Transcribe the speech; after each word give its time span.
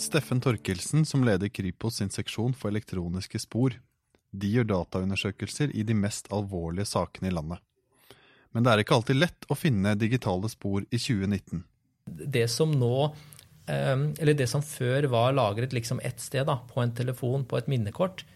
Steffen 0.00 0.40
Torkelsen, 0.40 1.06
som 1.06 1.24
leder 1.24 1.48
Kripos 1.48 1.96
sin 1.96 2.10
seksjon 2.10 2.54
for 2.54 2.72
elektroniske 2.72 3.38
spor. 3.38 3.76
De 4.34 4.50
gjør 4.50 4.66
dataundersøkelser 4.72 5.70
i 5.76 5.84
de 5.86 5.94
mest 5.94 6.30
alvorlige 6.34 6.88
sakene 6.90 7.30
i 7.30 7.34
landet. 7.34 7.62
Men 8.54 8.64
det 8.64 8.72
er 8.72 8.82
ikke 8.82 8.98
alltid 8.98 9.20
lett 9.20 9.46
å 9.50 9.56
finne 9.58 9.94
digitale 9.98 10.50
spor 10.50 10.82
i 10.84 10.98
2019. 10.98 11.62
Det 12.34 12.46
som 12.52 12.74
nå 12.74 12.96
ehm, 13.70 14.10
eller 14.18 14.36
det 14.38 14.48
som 14.50 14.62
før 14.62 15.08
var 15.12 15.34
lagret 15.34 15.74
liksom 15.74 16.02
ett 16.02 16.20
sted, 16.22 16.46
da, 16.46 16.58
på 16.68 16.82
en 16.82 16.94
telefon, 16.94 17.46
på 17.46 17.58
et 17.58 17.70
minnekort, 17.70 18.26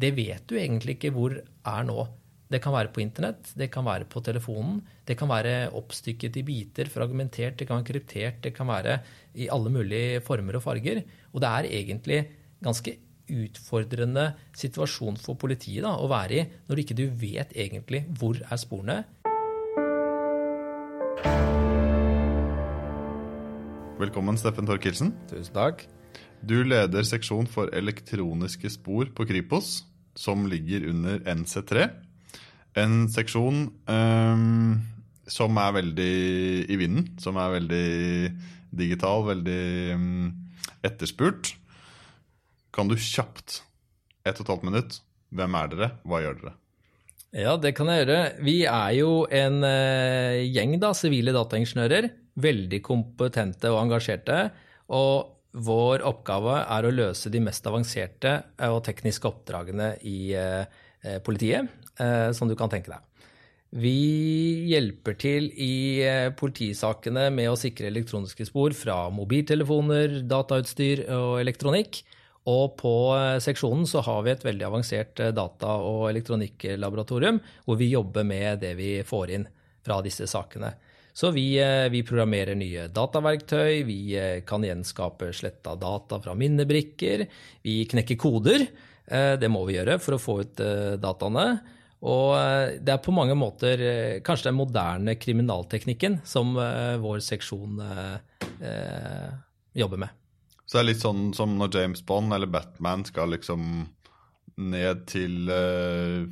det 0.00 0.14
vet 0.16 0.46
du 0.48 0.56
egentlig 0.58 0.96
ikke 0.98 1.14
hvor 1.14 1.36
er 1.42 1.86
nå. 1.86 2.06
Det 2.50 2.58
kan 2.58 2.74
være 2.74 2.90
på 2.90 2.98
internett, 2.98 3.52
det 3.54 3.68
kan 3.70 3.84
være 3.86 4.08
på 4.10 4.18
telefonen, 4.26 4.80
det 5.06 5.14
kan 5.14 5.28
være 5.30 5.68
oppstykket 5.78 6.40
i 6.40 6.42
biter, 6.42 6.88
fragmentert, 6.90 7.54
det 7.60 7.68
kan 7.68 7.78
være 7.78 7.86
kryptert, 7.92 8.40
det 8.42 8.50
kan 8.56 8.66
være 8.66 8.96
i 9.38 9.46
alle 9.54 9.70
mulige 9.70 10.18
former 10.26 10.58
og 10.58 10.64
farger. 10.64 11.04
Og 11.30 11.44
det 11.44 11.50
er 11.50 11.68
egentlig 11.78 12.18
ganske 12.58 12.96
utfordrende 13.30 14.32
situasjon 14.58 15.20
for 15.22 15.38
politiet 15.38 15.86
da, 15.86 15.94
å 15.94 16.10
være 16.10 16.40
i 16.40 16.44
når 16.66 16.82
ikke 16.82 16.98
du 16.98 17.04
vet 17.22 17.54
egentlig 17.54 18.02
hvor 18.18 18.42
er 18.42 18.58
sporene. 18.58 18.98
Velkommen, 24.02 24.42
Steffen 24.42 24.66
Torkelsen. 24.66 25.14
Tusen 25.30 25.54
takk. 25.54 25.86
Du 26.42 26.64
leder 26.66 27.06
seksjon 27.06 27.46
for 27.46 27.70
elektroniske 27.70 28.74
spor 28.74 29.14
på 29.14 29.30
Kripos, 29.30 29.84
som 30.18 30.50
ligger 30.50 30.90
under 30.90 31.22
NC3. 31.30 32.09
En 32.78 33.08
seksjon 33.10 33.64
um, 33.90 34.76
som 35.30 35.58
er 35.58 35.74
veldig 35.80 36.14
i 36.70 36.78
vinden, 36.78 37.08
som 37.22 37.38
er 37.40 37.56
veldig 37.56 37.86
digital, 38.70 39.24
veldig 39.26 39.62
um, 39.96 40.30
etterspurt. 40.86 41.54
Kan 42.74 42.90
du 42.90 42.94
kjapt, 42.94 43.62
ett 44.22 44.38
og 44.38 44.46
et 44.46 44.52
halvt 44.54 44.66
minutt, 44.68 45.00
hvem 45.34 45.56
er 45.58 45.72
dere, 45.72 45.90
hva 46.06 46.22
gjør 46.22 46.38
dere? 46.42 46.54
Ja, 47.30 47.54
det 47.62 47.74
kan 47.78 47.90
jeg 47.90 48.02
gjøre. 48.02 48.22
Vi 48.42 48.56
er 48.66 48.94
jo 48.98 49.10
en 49.26 49.60
uh, 49.62 50.38
gjeng 50.42 50.78
da, 50.82 50.94
sivile 50.98 51.34
dataingeniører. 51.34 52.10
Veldig 52.40 52.80
kompetente 52.86 53.70
og 53.70 53.84
engasjerte. 53.84 54.48
Og 54.94 55.36
vår 55.50 56.02
oppgave 56.06 56.60
er 56.62 56.86
å 56.86 56.94
løse 56.94 57.30
de 57.30 57.42
mest 57.42 57.66
avanserte 57.66 58.36
og 58.70 58.82
tekniske 58.86 59.30
oppdragene 59.30 59.92
i 60.06 60.18
uh, 60.34 60.66
politiet. 61.26 61.70
Eh, 62.00 62.32
som 62.32 62.48
du 62.48 62.56
kan 62.56 62.70
tenke 62.72 62.92
deg. 62.92 63.06
Vi 63.80 64.66
hjelper 64.72 65.14
til 65.20 65.50
i 65.52 66.00
eh, 66.02 66.32
politisakene 66.34 67.28
med 67.34 67.52
å 67.52 67.58
sikre 67.58 67.90
elektroniske 67.90 68.46
spor 68.48 68.74
fra 68.74 69.04
mobiltelefoner, 69.14 70.22
datautstyr 70.30 71.04
og 71.12 71.38
elektronikk. 71.42 72.00
Og 72.50 72.76
på 72.80 72.94
eh, 73.18 73.38
seksjonen 73.44 73.84
så 73.88 74.02
har 74.06 74.24
vi 74.24 74.32
et 74.32 74.46
veldig 74.46 74.66
avansert 74.70 75.20
data- 75.36 75.76
og 75.84 76.08
elektronikklaboratorium 76.08 77.40
hvor 77.66 77.78
vi 77.78 77.92
jobber 77.92 78.24
med 78.26 78.62
det 78.64 78.76
vi 78.80 78.94
får 79.06 79.34
inn 79.36 79.50
fra 79.84 80.00
disse 80.04 80.28
sakene. 80.30 80.72
Så 81.12 81.32
vi, 81.34 81.58
vi 81.90 82.00
programmerer 82.06 82.54
nye 82.56 82.84
dataverktøy, 82.94 83.82
vi 83.84 83.98
kan 84.46 84.62
gjenskape 84.64 85.32
sletta 85.36 85.74
data 85.76 86.20
fra 86.22 86.36
minnebrikker, 86.38 87.24
vi 87.66 87.74
knekker 87.90 88.16
koder. 88.16 88.64
Det 89.42 89.50
må 89.50 89.64
vi 89.66 89.74
gjøre 89.74 89.98
for 90.00 90.16
å 90.16 90.20
få 90.22 90.36
ut 90.46 90.62
dataene. 91.02 91.48
Og 92.00 92.32
eh, 92.38 92.78
det 92.80 92.94
er 92.94 93.02
på 93.04 93.12
mange 93.12 93.36
måter 93.36 93.82
eh, 93.84 94.20
kanskje 94.24 94.48
den 94.48 94.58
moderne 94.60 95.16
kriminalteknikken 95.20 96.20
som 96.24 96.54
eh, 96.56 96.96
vår 97.02 97.20
seksjon 97.24 97.82
eh, 97.84 99.28
jobber 99.76 100.00
med. 100.06 100.16
Så 100.64 100.78
det 100.78 100.84
er 100.84 100.88
litt 100.92 101.02
sånn 101.02 101.32
som 101.36 101.56
når 101.58 101.74
James 101.76 102.04
Bond 102.06 102.32
eller 102.32 102.48
Batman 102.48 103.04
skal 103.08 103.34
liksom 103.34 103.88
ned 104.60 105.04
til 105.10 105.50
eh, 105.52 106.24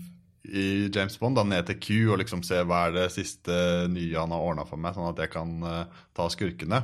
I 0.48 0.66
James 0.94 1.18
Bond, 1.20 1.36
da 1.36 1.44
ned 1.44 1.68
til 1.68 1.80
Q 1.82 1.90
og 2.14 2.22
liksom 2.22 2.44
se 2.46 2.62
hva 2.64 2.86
er 2.86 2.96
det 2.96 3.08
siste 3.12 3.58
nye 3.92 4.16
han 4.16 4.32
har 4.32 4.44
ordna 4.44 4.64
for 4.68 4.80
meg, 4.80 4.96
sånn 4.96 5.10
at 5.10 5.20
jeg 5.24 5.34
kan 5.34 5.52
eh, 5.68 6.00
ta 6.16 6.30
skurkene. 6.32 6.80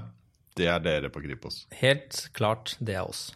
Det 0.55 0.69
er 0.71 0.83
dere 0.85 1.11
på 1.11 1.25
Kripos? 1.25 1.65
Helt 1.81 2.27
klart, 2.37 2.77
det 2.85 2.99
er 3.01 3.09
oss. 3.09 3.31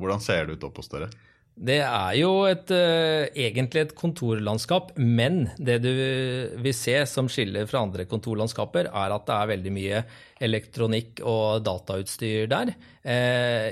Hvordan 0.00 0.24
ser 0.24 0.48
det 0.48 0.56
ut 0.56 0.64
opp 0.66 0.80
hos 0.80 0.90
dere? 0.92 1.10
Det 1.56 1.78
er 1.80 2.16
jo 2.18 2.32
et, 2.44 2.68
uh, 2.68 3.24
egentlig 3.32 3.86
et 3.86 3.94
kontorlandskap, 3.96 4.90
men 5.00 5.46
det 5.56 5.78
du 5.86 5.88
vil 5.88 6.74
se 6.76 6.98
som 7.08 7.30
skiller 7.32 7.64
fra 7.70 7.80
andre 7.86 8.04
kontorlandskaper, 8.10 8.90
er 8.90 9.14
at 9.14 9.24
det 9.24 9.36
er 9.36 9.52
veldig 9.54 9.72
mye 9.72 10.02
elektronikk 10.44 11.22
og 11.24 11.64
datautstyr 11.64 12.44
der. 12.52 12.74
Uh, 13.00 13.70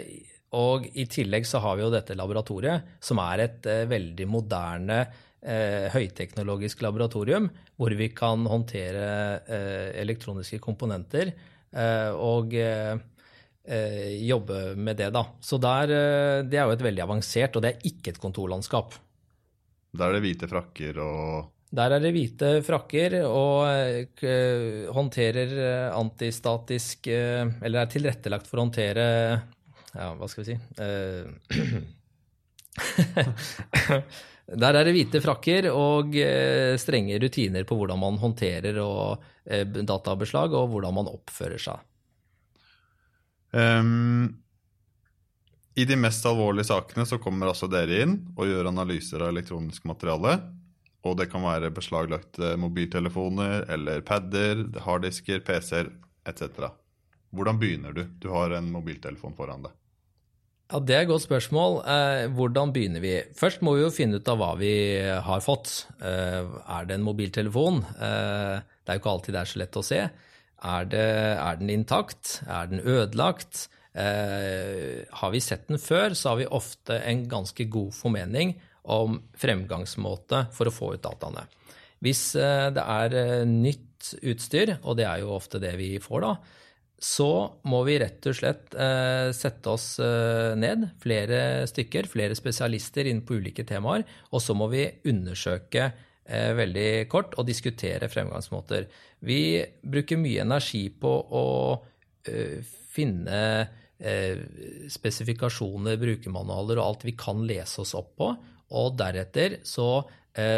og 0.56 0.86
i 0.96 1.04
tillegg 1.10 1.44
så 1.50 1.60
har 1.60 1.76
vi 1.76 1.84
jo 1.84 1.92
dette 1.92 2.16
laboratoriet, 2.16 2.96
som 3.04 3.20
er 3.20 3.44
et 3.44 3.68
uh, 3.68 3.84
veldig 3.92 4.30
moderne, 4.32 5.04
høyteknologisk 5.44 6.80
laboratorium, 6.80 7.50
hvor 7.76 7.92
vi 7.92 8.06
kan 8.16 8.46
håndtere 8.48 9.42
elektroniske 10.00 10.56
komponenter. 10.56 11.34
og 12.16 12.54
eh, 12.56 12.96
jobbe 13.64 14.74
med 14.76 14.98
det, 15.00 15.08
da. 15.14 15.24
Så 15.40 15.56
der, 15.56 15.88
eh, 15.88 16.42
det 16.44 16.58
er 16.60 16.68
jo 16.68 16.76
et 16.76 16.84
veldig 16.84 17.04
avansert, 17.06 17.56
og 17.56 17.64
det 17.64 17.70
er 17.72 17.88
ikke 17.88 18.12
et 18.12 18.20
kontorlandskap. 18.20 18.92
Der 19.94 20.10
er 20.10 20.16
det 20.16 20.24
hvite 20.24 20.48
frakker 20.50 20.98
og 21.02 21.50
Der 21.74 21.92
er 21.94 22.02
det 22.02 22.12
hvite 22.14 22.50
frakker 22.66 23.14
og 23.28 23.66
eh, 24.26 24.90
håndterer 24.94 25.54
eh, 25.54 25.94
antistatisk 25.94 27.06
eh, 27.10 27.46
Eller 27.62 27.84
er 27.84 27.90
tilrettelagt 27.92 28.50
for 28.50 28.58
å 28.58 28.64
håndtere 28.66 29.04
Ja, 29.94 30.14
hva 30.18 30.26
skal 30.30 30.44
vi 30.44 30.48
si 30.50 30.56
eh, 30.82 31.24
Der 34.64 34.76
er 34.76 34.82
det 34.84 34.92
hvite 34.92 35.22
frakker 35.24 35.70
og 35.72 36.12
strenge 36.76 37.16
rutiner 37.22 37.64
på 37.64 37.78
hvordan 37.78 37.96
man 37.96 38.18
håndterer 38.20 38.76
og, 38.82 39.22
databeslag, 39.88 40.52
og 40.52 40.68
hvordan 40.68 40.92
man 40.98 41.08
oppfører 41.08 41.56
seg. 41.64 41.80
Um, 43.54 44.34
I 45.78 45.86
de 45.86 45.98
mest 45.98 46.26
alvorlige 46.26 46.66
sakene 46.72 47.06
så 47.06 47.20
kommer 47.22 47.52
altså 47.52 47.68
dere 47.70 48.02
inn 48.02 48.16
og 48.34 48.48
gjør 48.50 48.70
analyser 48.72 49.22
av 49.22 49.30
elektronisk 49.34 49.86
materiale. 49.86 50.38
Og 51.04 51.18
det 51.20 51.28
kan 51.30 51.44
være 51.44 51.72
beslaglagte 51.74 52.54
mobiltelefoner 52.58 53.68
eller 53.74 54.02
padder, 54.06 54.64
harddisker, 54.86 55.44
PC-er 55.44 55.92
etc. 56.26 56.70
Hvordan 57.34 57.58
begynner 57.60 57.94
du? 57.94 58.06
Du 58.22 58.30
har 58.32 58.54
en 58.56 58.70
mobiltelefon 58.72 59.36
foran 59.36 59.66
deg. 59.66 59.74
Ja, 60.72 60.80
Det 60.80 60.94
er 60.96 61.02
et 61.04 61.10
godt 61.10 61.26
spørsmål. 61.26 61.82
Eh, 61.84 62.26
hvordan 62.32 62.72
begynner 62.72 63.02
vi? 63.04 63.18
Først 63.36 63.60
må 63.62 63.76
vi 63.76 63.84
jo 63.84 63.92
finne 63.92 64.16
ut 64.16 64.28
av 64.28 64.38
hva 64.40 64.54
vi 64.56 64.72
har 64.98 65.42
fått. 65.44 65.86
Eh, 66.00 66.40
er 66.78 66.86
det 66.88 66.96
en 66.96 67.04
mobiltelefon? 67.04 67.84
Eh, 67.84 68.62
det 68.64 68.88
er 68.88 68.96
jo 68.96 69.02
ikke 69.02 69.12
alltid 69.12 69.34
det 69.34 69.42
er 69.42 69.52
så 69.52 69.60
lett 69.60 69.76
å 69.76 69.84
se. 69.84 70.00
Er, 70.64 70.86
det, 70.88 71.06
er 71.36 71.58
den 71.60 71.72
intakt? 71.72 72.38
Er 72.48 72.70
den 72.70 72.80
ødelagt? 72.80 73.66
Eh, 73.94 75.04
har 75.20 75.34
vi 75.34 75.42
sett 75.44 75.68
den 75.68 75.78
før, 75.78 76.16
så 76.16 76.32
har 76.32 76.40
vi 76.40 76.48
ofte 76.50 76.98
en 77.04 77.26
ganske 77.30 77.68
god 77.70 77.92
formening 77.94 78.56
om 78.90 79.20
fremgangsmåte 79.40 80.46
for 80.56 80.68
å 80.68 80.74
få 80.74 80.94
ut 80.96 81.04
dataene. 81.04 81.46
Hvis 82.04 82.34
eh, 82.36 82.68
det 82.74 82.84
er 82.84 83.16
eh, 83.20 83.40
nytt 83.48 84.12
utstyr, 84.20 84.76
og 84.82 84.98
det 84.98 85.06
er 85.08 85.22
jo 85.22 85.32
ofte 85.36 85.60
det 85.62 85.72
vi 85.80 85.94
får 86.02 86.26
da, 86.26 86.34
så 87.04 87.30
må 87.68 87.82
vi 87.84 87.98
rett 88.00 88.26
og 88.30 88.36
slett 88.36 88.74
eh, 88.80 89.28
sette 89.36 89.72
oss 89.72 89.86
ned, 90.00 90.86
flere 91.02 91.66
stykker, 91.68 92.08
flere 92.08 92.36
spesialister 92.38 93.08
inn 93.10 93.22
på 93.26 93.38
ulike 93.40 93.64
temaer, 93.68 94.04
og 94.32 94.40
så 94.44 94.56
må 94.56 94.68
vi 94.72 94.86
undersøke 95.10 95.90
veldig 96.24 97.06
kort 97.12 97.34
og 97.36 97.44
diskutere 97.48 98.08
fremgangsmåter. 98.08 98.86
Vi 99.24 99.60
bruker 99.82 100.20
mye 100.20 100.44
energi 100.44 100.86
på 100.88 101.12
å 101.12 101.46
uh, 101.76 102.58
finne 102.94 103.40
uh, 103.68 104.42
spesifikasjoner, 104.88 106.00
brukermanualer 106.00 106.80
og 106.80 106.86
alt 106.86 107.06
vi 107.08 107.16
kan 107.18 107.44
lese 107.44 107.82
oss 107.84 107.94
opp 107.98 108.14
på. 108.20 108.34
Og 108.74 108.94
deretter 108.98 109.60
så 109.66 109.88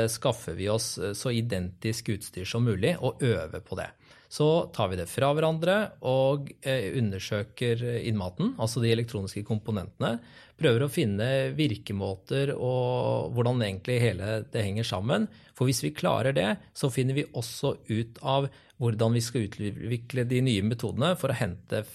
skaffer 0.08 0.54
vi 0.56 0.70
oss 0.72 0.94
så 1.18 1.30
identisk 1.36 2.06
utstyr 2.14 2.46
som 2.48 2.64
mulig 2.64 2.94
og 3.04 3.20
øver 3.20 3.60
på 3.60 3.76
det. 3.76 3.90
Så 4.36 4.66
tar 4.74 4.90
vi 4.92 4.98
det 4.98 5.06
fra 5.08 5.30
hverandre 5.32 5.76
og 6.04 6.50
undersøker 6.66 7.80
innmaten, 8.02 8.52
altså 8.60 8.82
de 8.82 8.90
elektroniske 8.92 9.40
komponentene. 9.48 10.18
Prøver 10.60 10.84
å 10.84 10.92
finne 10.92 11.28
virkemåter 11.56 12.52
og 12.52 13.32
hvordan 13.36 13.64
egentlig 13.64 13.96
hele 14.02 14.40
det 14.52 14.64
henger 14.66 14.88
sammen. 14.88 15.24
For 15.56 15.68
hvis 15.68 15.80
vi 15.86 15.94
klarer 15.96 16.36
det, 16.36 16.50
så 16.76 16.92
finner 16.92 17.16
vi 17.16 17.24
også 17.32 17.76
ut 17.88 18.20
av 18.24 18.50
hvordan 18.82 19.16
vi 19.16 19.24
skal 19.24 19.46
utvikle 19.48 20.26
de 20.28 20.42
nye 20.44 20.64
metodene 20.68 21.14
for 21.16 21.32
å 21.32 21.38
hente 21.38 21.86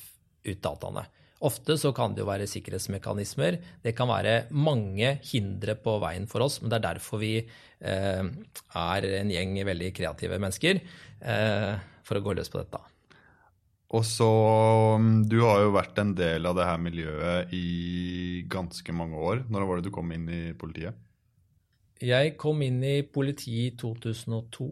ut 0.42 0.64
dataene. 0.66 1.06
Ofte 1.46 1.74
så 1.82 1.90
kan 1.98 2.14
det 2.14 2.22
jo 2.22 2.30
være 2.30 2.50
sikkerhetsmekanismer. 2.50 3.58
Det 3.82 3.96
kan 3.98 4.10
være 4.10 4.48
mange 4.54 5.16
hindre 5.26 5.74
på 5.82 5.96
veien 6.02 6.28
for 6.30 6.46
oss, 6.46 6.60
men 6.62 6.70
det 6.70 6.78
er 6.78 6.88
derfor 6.92 7.22
vi 7.22 7.34
eh, 7.42 8.28
er 8.82 9.10
en 9.22 9.34
gjeng 9.34 9.56
veldig 9.66 9.90
kreative 9.98 10.38
mennesker 10.42 10.82
eh, 10.82 11.74
for 12.07 12.18
å 12.19 12.24
gå 12.25 12.36
løs 12.38 12.51
på 12.51 12.62
dette. 12.62 12.81
Og 13.92 14.06
så 14.07 14.27
mm, 15.01 15.27
Du 15.27 15.42
har 15.44 15.65
jo 15.65 15.74
vært 15.75 16.00
en 16.00 16.13
del 16.15 16.48
av 16.48 16.57
det 16.57 16.68
her 16.68 16.80
miljøet 16.81 17.56
i 17.56 18.44
ganske 18.51 18.95
mange 18.95 19.19
år. 19.19 19.44
Når 19.51 19.68
var 19.68 19.80
det 19.80 19.89
du 19.89 19.95
kom 19.95 20.13
inn 20.15 20.30
i 20.31 20.44
politiet? 20.57 20.95
Jeg 22.01 22.38
kom 22.42 22.63
inn 22.65 22.80
i 22.88 23.01
politiet 23.06 23.75
i 23.75 23.77
2002. 23.77 24.69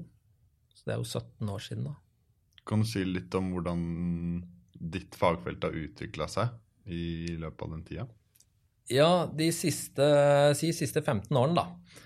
Så 0.74 0.88
det 0.88 0.96
er 0.96 1.02
jo 1.02 1.10
17 1.10 1.52
år 1.52 1.66
siden, 1.66 1.90
da. 1.92 1.98
Kan 2.70 2.86
du 2.86 2.88
si 2.90 3.04
litt 3.06 3.34
om 3.38 3.52
hvordan 3.54 3.84
ditt 4.80 5.18
fagfelt 5.20 5.66
har 5.68 5.76
utvikla 5.76 6.30
seg 6.32 6.56
i 6.90 7.36
løpet 7.42 7.66
av 7.66 7.74
den 7.76 7.86
tida? 7.86 8.08
Ja, 8.90 9.12
de 9.30 9.52
siste, 9.54 10.06
si 10.58 10.72
siste 10.74 11.04
15 11.04 11.30
årene, 11.38 11.62
da, 11.62 12.00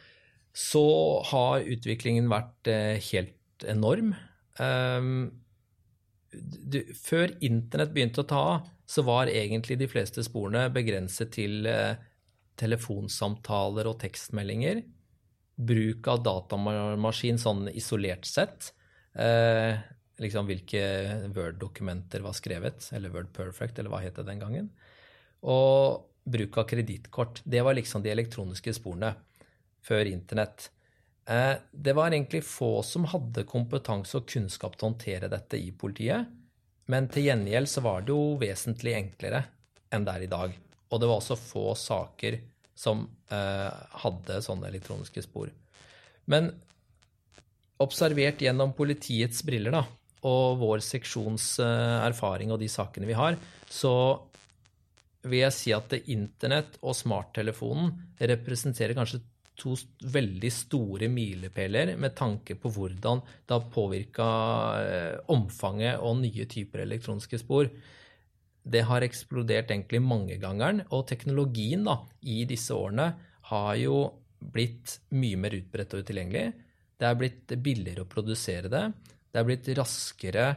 så 0.51 0.83
har 1.29 1.63
utviklingen 1.63 2.27
vært 2.31 2.67
eh, 2.71 2.99
helt 3.11 3.67
enorm. 3.69 4.11
Um, 4.61 5.31
du, 6.33 6.79
før 6.97 7.33
internett 7.45 7.93
begynte 7.93 8.23
å 8.23 8.27
ta 8.29 8.41
av, 8.55 8.69
så 8.89 9.03
var 9.05 9.31
egentlig 9.31 9.77
de 9.79 9.87
fleste 9.89 10.23
sporene 10.25 10.65
begrenset 10.73 11.31
til 11.33 11.67
eh, 11.69 11.95
telefonsamtaler 12.59 13.87
og 13.89 13.99
tekstmeldinger. 14.01 14.81
Bruk 15.53 16.09
av 16.09 16.23
datamaskin 16.25 17.39
sånn 17.41 17.67
isolert 17.73 18.27
sett. 18.29 18.71
Eh, 19.13 19.77
liksom 20.21 20.49
hvilke 20.49 20.83
Word-dokumenter 21.35 22.25
var 22.25 22.35
skrevet, 22.37 22.89
eller 22.97 23.13
Word 23.13 23.31
Perfect, 23.35 23.79
eller 23.79 23.93
hva 23.93 24.01
het 24.03 24.17
det 24.19 24.27
den 24.29 24.41
gangen. 24.41 24.71
Og 25.49 26.09
bruk 26.23 26.57
av 26.61 26.67
kredittkort. 26.69 27.41
Det 27.43 27.61
var 27.65 27.77
liksom 27.77 28.03
de 28.03 28.13
elektroniske 28.13 28.73
sporene 28.77 29.13
før 29.83 30.07
internett. 30.11 30.69
Eh, 31.25 31.55
det 31.71 31.93
var 31.95 32.11
egentlig 32.11 32.43
få 32.43 32.81
som 32.83 33.07
hadde 33.07 33.45
kompetanse 33.47 34.19
og 34.19 34.27
kunnskap 34.27 34.75
til 34.75 34.87
å 34.87 34.91
håndtere 34.91 35.31
dette 35.31 35.59
i 35.59 35.71
politiet. 35.71 36.27
Men 36.91 37.07
til 37.11 37.29
gjengjeld 37.29 37.69
så 37.71 37.83
var 37.85 38.03
det 38.03 38.11
jo 38.11 38.35
vesentlig 38.41 38.97
enklere 38.97 39.45
enn 39.93 40.03
det 40.03 40.17
er 40.17 40.25
i 40.25 40.31
dag. 40.31 40.57
Og 40.91 40.99
det 40.99 41.09
var 41.09 41.21
også 41.21 41.39
få 41.39 41.71
saker 41.79 42.41
som 42.75 43.05
eh, 43.31 43.71
hadde 44.03 44.41
sånne 44.43 44.67
elektroniske 44.69 45.23
spor. 45.23 45.51
Men 46.29 46.51
observert 47.83 48.41
gjennom 48.41 48.73
politiets 48.75 49.43
briller 49.45 49.75
da, 49.75 49.83
og 50.27 50.59
vår 50.61 50.83
seksjons 50.83 51.47
eh, 51.63 51.97
erfaring 52.03 52.51
og 52.53 52.61
de 52.61 52.69
sakene 52.71 53.07
vi 53.07 53.17
har, 53.17 53.37
så 53.69 53.93
vil 55.23 55.45
jeg 55.45 55.55
si 55.55 55.71
at 55.75 55.93
internett 56.11 56.75
og 56.81 56.97
smarttelefonen 56.97 57.93
representerer 58.19 58.97
kanskje 58.97 59.21
to 59.59 59.75
veldig 60.13 60.49
store 60.53 61.09
milepæler 61.11 61.93
med 61.99 62.15
tanke 62.17 62.55
på 62.59 62.71
hvordan 62.73 63.21
det 63.21 63.53
har 63.53 63.69
påvirka 63.73 64.27
eh, 64.81 65.19
omfanget 65.33 66.01
og 66.01 66.19
nye 66.21 66.47
typer 66.49 66.83
elektroniske 66.85 67.39
spor. 67.41 67.69
Det 68.63 68.83
har 68.87 69.05
eksplodert 69.05 69.71
egentlig 69.71 70.01
mangegangeren, 70.03 70.83
og 70.95 71.07
teknologien 71.09 71.83
da, 71.85 71.99
i 72.21 72.43
disse 72.49 72.73
årene 72.75 73.09
har 73.51 73.73
jo 73.81 73.97
blitt 74.53 74.97
mye 75.15 75.39
mer 75.39 75.55
utbredt 75.55 75.95
og 75.95 76.03
utilgjengelig. 76.03 76.45
Det 76.99 77.07
er 77.07 77.19
blitt 77.19 77.55
billigere 77.63 78.05
å 78.05 78.09
produsere 78.09 78.71
det. 78.71 78.85
Det 79.33 79.41
er 79.41 79.47
blitt 79.47 79.67
raskere 79.77 80.47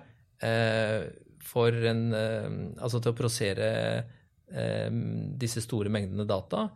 eh, 0.42 1.08
for 1.46 1.74
en, 1.90 2.06
eh, 2.14 2.52
altså 2.80 3.02
til 3.02 3.12
å 3.12 3.18
produsere 3.18 3.72
Eh, 4.46 4.90
disse 5.34 5.62
store 5.64 5.90
mengdene 5.90 6.26
data. 6.28 6.68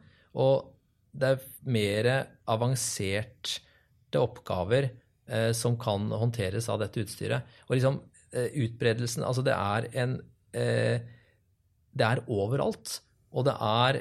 Og 0.42 0.79
det 1.12 1.32
er 1.34 1.44
mer 1.66 2.08
avanserte 2.50 4.20
oppgaver 4.20 4.90
eh, 5.30 5.50
som 5.56 5.76
kan 5.80 6.08
håndteres 6.10 6.68
av 6.70 6.80
dette 6.82 7.02
utstyret. 7.02 7.46
Og 7.68 7.76
liksom 7.76 8.00
eh, 8.32 8.50
utbredelsen 8.66 9.26
Altså, 9.26 9.44
det 9.46 9.56
er 9.56 9.90
en 10.04 10.20
Det 10.50 12.02
er 12.02 12.20
overalt. 12.26 12.96
Og 13.30 13.44
det 13.46 13.54
er 13.54 14.00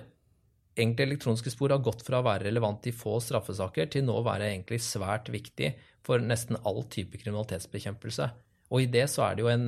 egentlig 0.80 1.06
elektroniske 1.06 1.52
spor 1.54 1.70
har 1.70 1.84
gått 1.86 2.02
fra 2.08 2.22
å 2.22 2.26
være 2.26 2.48
relevant 2.48 2.88
i 2.90 2.94
få 2.96 3.20
straffesaker 3.22 3.90
til 3.94 4.08
nå 4.08 4.16
å 4.18 4.26
være 4.26 4.48
egentlig 4.48 4.80
svært 4.82 5.30
viktig 5.30 5.76
for 6.06 6.18
nesten 6.18 6.58
all 6.66 6.82
type 6.90 7.20
kriminalitetsbekjempelse. 7.22 8.30
Og 8.74 8.82
i 8.82 8.90
det 8.90 9.06
så 9.14 9.28
er 9.28 9.38
det 9.38 9.46
jo 9.46 9.52
en 9.52 9.68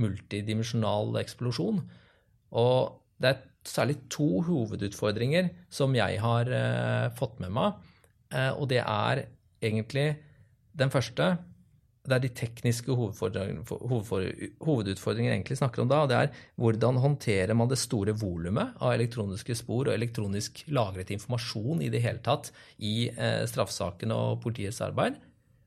multidimensjonal 0.00 1.20
eksplosjon. 1.20 1.82
Og 2.56 2.96
det 3.20 3.32
er 3.32 3.44
særlig 3.70 3.96
to 4.12 4.42
hovedutfordringer 4.46 5.48
som 5.72 5.94
jeg 5.96 6.20
har 6.22 6.50
eh, 6.52 7.08
fått 7.18 7.40
med 7.42 7.50
meg. 7.56 7.72
Eh, 8.32 8.52
og 8.54 8.68
det 8.72 8.82
er 8.82 9.26
egentlig 9.62 10.08
den 10.76 10.90
første 10.92 11.36
Det 12.06 12.14
er 12.14 12.22
de 12.22 12.36
tekniske 12.38 12.94
hovedutfordringene 12.94 15.32
jeg 15.32 15.38
egentlig 15.40 15.58
snakker 15.58 15.82
om 15.82 15.88
da. 15.90 15.96
og 16.04 16.08
Det 16.08 16.16
er 16.16 16.30
hvordan 16.54 17.02
håndterer 17.02 17.54
man 17.58 17.66
det 17.66 17.82
store 17.82 18.14
volumet 18.14 18.78
av 18.78 18.94
elektroniske 18.94 19.54
spor 19.58 19.88
og 19.88 19.94
elektronisk 19.94 20.62
lagret 20.70 21.10
informasjon 21.10 21.82
i 21.82 21.90
det 21.90 22.02
hele 22.04 22.22
tatt 22.22 22.52
i 22.78 23.10
eh, 23.10 23.42
straffesakene 23.50 24.14
og 24.14 24.38
politiets 24.44 24.78
arbeid. 24.86 25.18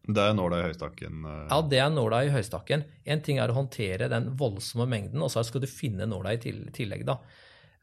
Det 0.10 0.24
er 0.24 0.34
nåla 0.34 0.62
i 0.62 0.64
høystakken? 0.70 1.26
Ja, 1.52 1.62
det 1.62 1.80
er 1.84 1.90
nåla 1.92 2.24
i 2.24 2.32
høystakken. 2.34 2.84
En 3.04 3.22
ting 3.26 3.38
er 3.38 3.50
å 3.52 3.58
håndtere 3.60 4.08
den 4.10 4.32
voldsomme 4.40 4.88
mengden, 4.90 5.22
og 5.22 5.30
så 5.34 5.44
skal 5.46 5.62
du 5.62 5.68
finne 5.70 6.08
nåla 6.10 6.34
i 6.34 6.40
tillegg. 6.40 7.06
da. 7.06 7.20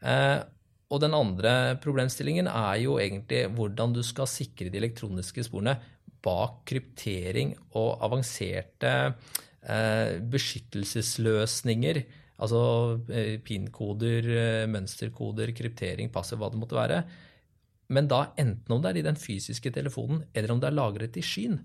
Eh, 0.02 0.38
og 0.86 1.02
den 1.02 1.16
andre 1.16 1.52
problemstillingen 1.82 2.48
er 2.50 2.76
jo 2.84 2.98
egentlig 3.02 3.46
hvordan 3.56 3.96
du 3.96 4.02
skal 4.06 4.28
sikre 4.30 4.70
de 4.70 4.78
elektroniske 4.78 5.46
sporene 5.48 5.74
bak 6.22 6.62
kryptering 6.68 7.54
og 7.78 8.04
avanserte 8.06 8.92
eh, 9.02 10.16
beskyttelsesløsninger. 10.32 12.02
Altså 12.36 12.60
PIN-koder, 13.46 14.26
mønsterkoder, 14.68 15.54
kryptering, 15.56 16.10
passiv, 16.12 16.42
hva 16.42 16.50
det 16.52 16.60
måtte 16.60 16.76
være. 16.76 17.00
Men 17.88 18.10
da 18.10 18.26
enten 18.36 18.74
om 18.74 18.82
det 18.82 18.90
er 18.90 19.00
i 19.00 19.06
den 19.06 19.16
fysiske 19.16 19.70
telefonen, 19.72 20.24
eller 20.34 20.52
om 20.52 20.60
det 20.60 20.68
er 20.68 20.76
lagret 20.76 21.16
i 21.16 21.24
skyen. 21.24 21.56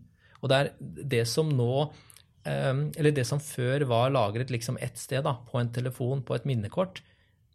Og 0.41 0.49
det 0.49 0.57
er 0.57 0.71
det 0.79 1.25
som 1.29 1.51
nå 1.53 1.91
Eller 2.41 3.11
det 3.13 3.27
som 3.29 3.37
før 3.37 3.83
var 3.85 4.09
lagret 4.09 4.49
liksom 4.49 4.79
ett 4.81 4.97
sted, 4.97 5.21
da, 5.21 5.35
på 5.45 5.59
en 5.59 5.67
telefon, 5.69 6.23
på 6.25 6.33
et 6.33 6.45
minnekort, 6.49 7.03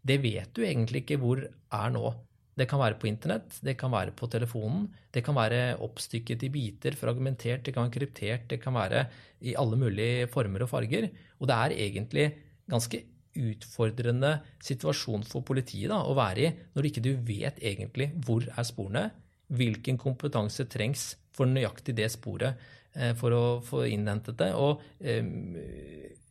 det 0.07 0.21
vet 0.23 0.53
du 0.55 0.63
egentlig 0.67 1.05
ikke 1.05 1.21
hvor 1.23 1.43
er 1.43 1.93
nå. 1.95 2.13
Det 2.57 2.65
kan 2.71 2.81
være 2.81 2.97
på 2.97 3.09
internett, 3.11 3.59
det 3.61 3.75
kan 3.77 3.93
være 3.93 4.15
på 4.17 4.29
telefonen, 4.33 4.87
det 5.13 5.21
kan 5.27 5.37
være 5.37 5.77
oppstykket 5.85 6.47
i 6.47 6.53
biter, 6.53 6.97
fragmentert, 6.97 7.67
det 7.67 7.75
kan 7.75 7.85
være 7.85 7.97
kryptert, 7.99 8.47
det 8.49 8.63
kan 8.63 8.73
være 8.79 9.03
i 9.45 9.53
alle 9.61 9.77
mulige 9.77 10.31
former 10.33 10.65
og 10.65 10.71
farger. 10.71 11.11
Og 11.37 11.51
det 11.51 11.59
er 11.59 11.77
egentlig 11.85 12.27
ganske 12.71 13.03
utfordrende 13.37 14.39
situasjon 14.65 15.27
for 15.29 15.45
politiet 15.45 15.93
da, 15.93 16.01
å 16.01 16.17
være 16.17 16.47
i 16.47 16.53
når 16.73 16.89
ikke 16.89 17.05
du 17.05 17.13
vet 17.29 17.61
egentlig 17.61 18.09
hvor 18.25 18.47
er 18.49 18.65
sporene, 18.65 19.11
hvilken 19.53 20.01
kompetanse 20.01 20.65
trengs 20.73 21.11
for 21.37 21.51
nøyaktig 21.51 21.93
det 21.99 22.09
sporet 22.15 22.57
eh, 22.97 23.13
for 23.19 23.37
å 23.37 23.45
få 23.63 23.85
innhentet 23.93 24.41
det. 24.41 24.55
Og 24.57 24.81
eh, 25.05 25.29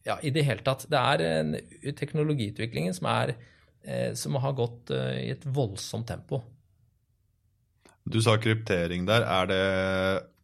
ja, 0.05 0.17
i 0.25 0.34
det 0.34 0.46
hele 0.46 0.65
tatt. 0.65 0.88
Det 0.89 0.98
er 0.98 1.94
teknologiutviklingen 1.98 2.98
som 2.98 3.13
er 3.13 3.36
som 4.18 4.38
har 4.42 4.56
gått 4.58 4.92
eh, 4.94 5.27
i 5.27 5.32
et 5.34 5.46
voldsomt 5.46 6.08
tempo. 6.10 6.42
Du 8.06 8.20
sa 8.22 8.36
kryptering 8.38 9.08
der. 9.08 9.25
Er 9.25 9.50
det 9.50 9.63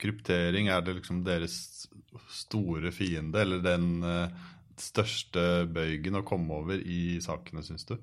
kryptering 0.01 0.71
er 0.73 0.81
det 0.81 0.97
liksom 0.97 1.21
deres 1.25 1.87
store 2.33 2.91
fiende, 2.95 3.43
eller 3.43 3.61
den 3.63 4.01
eh, 4.03 4.39
største 4.81 5.67
bøygen 5.69 6.17
å 6.17 6.25
komme 6.27 6.57
over 6.63 6.81
i 6.81 7.19
sakene, 7.23 7.63
syns 7.65 7.85
du? 7.89 7.97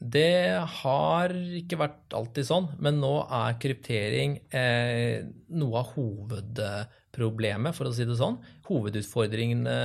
Det 0.00 0.56
har 0.80 1.34
ikke 1.60 1.76
vært 1.80 2.14
alltid 2.16 2.46
sånn, 2.48 2.70
men 2.80 3.02
nå 3.02 3.12
er 3.36 3.58
kryptering 3.60 4.38
eh, 4.48 5.26
noe 5.60 5.82
av 5.82 5.90
hovedproblemet, 5.96 7.76
for 7.76 7.88
å 7.88 7.92
si 7.92 8.06
det 8.08 8.16
sånn. 8.16 8.38
Hovedutfordringene 8.68 9.76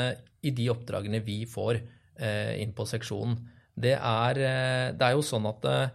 i 0.46 0.54
de 0.56 0.70
oppdragene 0.72 1.20
vi 1.25 1.42
får. 1.51 1.82
Eh, 2.15 2.62
inn 2.63 2.72
på 2.72 2.86
seksjonen. 2.88 3.36
Det 3.75 3.91
er, 3.98 4.38
eh, 4.39 4.89
det 4.95 5.03
er 5.03 5.15
jo 5.17 5.24
sånn 5.25 5.48
at 5.50 5.65
eh, 5.67 5.89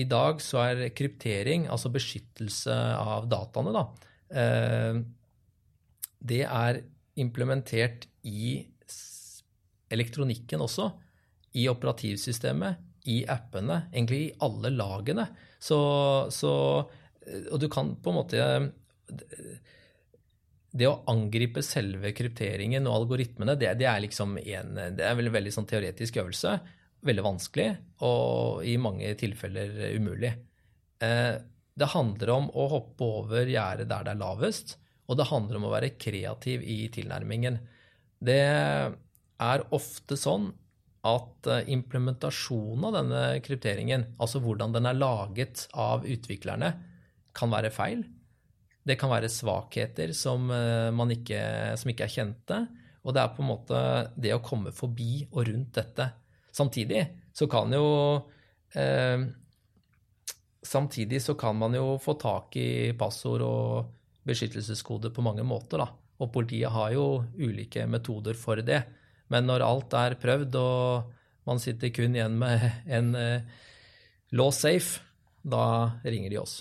i 0.00 0.06
dag 0.08 0.40
så 0.40 0.62
er 0.62 0.86
kryptering, 0.96 1.66
altså 1.68 1.90
beskyttelse 1.92 2.72
av 2.96 3.26
dataene, 3.28 3.72
da, 3.74 3.82
det 6.30 6.38
er 6.46 6.78
implementert 7.18 8.06
i 8.22 8.60
elektronikken 9.90 10.62
også. 10.62 10.86
I 11.58 11.66
operativsystemet, 11.72 12.78
i 13.10 13.24
appene, 13.26 13.88
egentlig 13.90 14.20
i 14.28 14.32
alle 14.46 14.70
lagene. 14.70 15.26
Så, 15.58 15.80
så 16.30 16.52
Og 17.50 17.58
du 17.58 17.66
kan 17.72 17.96
på 17.98 18.12
en 18.12 18.20
måte 18.20 18.46
det 20.70 20.88
å 20.88 20.98
angripe 21.08 21.62
selve 21.64 22.12
krypteringen 22.16 22.86
og 22.88 23.02
algoritmene, 23.02 23.56
det, 23.58 23.72
det 23.80 23.86
er 23.88 24.02
liksom 24.04 24.36
en, 24.40 24.74
det 24.98 25.04
er 25.04 25.14
en 25.14 25.32
veldig 25.38 25.52
sånn 25.54 25.68
teoretisk 25.68 26.20
øvelse. 26.20 26.58
Veldig 27.08 27.24
vanskelig 27.24 27.68
og 28.04 28.64
i 28.66 28.74
mange 28.80 29.12
tilfeller 29.20 29.94
umulig. 29.94 30.32
Eh, 31.04 31.34
det 31.78 31.90
handler 31.94 32.32
om 32.34 32.48
å 32.58 32.66
hoppe 32.74 33.06
over 33.06 33.48
gjerdet 33.48 33.88
der 33.88 34.06
det 34.06 34.14
er 34.16 34.20
lavest, 34.20 34.76
og 35.08 35.20
det 35.20 35.28
handler 35.30 35.60
om 35.60 35.68
å 35.68 35.74
være 35.76 35.94
kreativ 35.96 36.64
i 36.66 36.80
tilnærmingen. 36.92 37.60
Det 38.18 38.40
er 38.42 39.64
ofte 39.74 40.18
sånn 40.18 40.50
at 41.06 41.48
eh, 41.48 41.70
implementasjonen 41.72 42.88
av 42.90 42.98
denne 42.98 43.24
krypteringen, 43.46 44.08
altså 44.18 44.42
hvordan 44.44 44.74
den 44.74 44.90
er 44.90 44.98
laget 44.98 45.68
av 45.78 46.04
utviklerne, 46.04 46.74
kan 47.38 47.54
være 47.54 47.70
feil. 47.72 48.02
Det 48.88 48.96
kan 48.96 49.12
være 49.12 49.28
svakheter 49.28 50.14
som, 50.16 50.48
eh, 50.50 51.12
ikke, 51.14 51.42
som 51.76 51.90
ikke 51.92 52.06
er 52.06 52.14
kjente. 52.14 52.60
Og 53.04 53.14
det 53.14 53.22
er 53.22 53.34
på 53.34 53.44
en 53.44 53.50
måte 53.50 53.82
det 54.16 54.32
å 54.34 54.44
komme 54.44 54.72
forbi 54.72 55.26
og 55.32 55.46
rundt 55.48 55.76
dette. 55.76 56.08
Samtidig 56.52 57.04
så 57.36 57.46
kan 57.50 57.72
jo 57.72 57.86
eh, 58.74 59.28
Samtidig 60.68 61.22
så 61.22 61.32
kan 61.38 61.54
man 61.56 61.72
jo 61.72 61.94
få 62.02 62.16
tak 62.18 62.56
i 62.58 62.92
passord 62.98 63.40
og 63.46 63.86
beskyttelseskode 64.26 65.12
på 65.14 65.22
mange 65.24 65.44
måter, 65.46 65.80
da. 65.80 65.86
Og 66.18 66.32
politiet 66.34 66.74
har 66.74 66.90
jo 66.92 67.22
ulike 67.38 67.86
metoder 67.88 68.36
for 68.36 68.60
det. 68.60 68.82
Men 69.32 69.46
når 69.48 69.64
alt 69.64 69.94
er 69.96 70.18
prøvd, 70.20 70.58
og 70.58 71.48
man 71.48 71.62
sitter 71.62 71.94
kun 71.94 72.18
igjen 72.18 72.36
med 72.42 72.66
en 72.98 73.14
eh, 73.16 73.46
law 74.36 74.50
safe, 74.52 75.00
da 75.46 76.00
ringer 76.04 76.34
de 76.34 76.42
oss. 76.42 76.58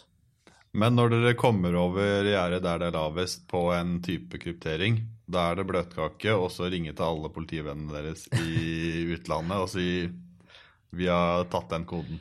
Men 0.74 0.98
når 0.98 1.14
dere 1.14 1.38
kommer 1.40 1.76
over 1.80 2.28
gjerdet 2.28 2.64
der 2.66 2.82
det 2.82 2.90
er 2.90 2.98
lavest 2.98 3.48
på 3.50 3.70
en 3.76 3.98
type 4.04 4.40
kryptering, 4.42 5.00
da 5.28 5.50
er 5.52 5.60
det 5.60 5.68
bløtkake, 5.68 6.34
og 6.36 6.52
så 6.54 6.70
ringe 6.72 6.94
til 6.96 7.08
alle 7.08 7.32
politivennene 7.34 7.94
deres 7.96 8.28
i 8.36 9.08
utlandet 9.16 9.64
og 9.64 9.70
si 9.72 9.90
vi 10.98 11.08
har 11.12 11.48
tatt 11.52 11.72
den 11.74 11.86
koden. 11.88 12.20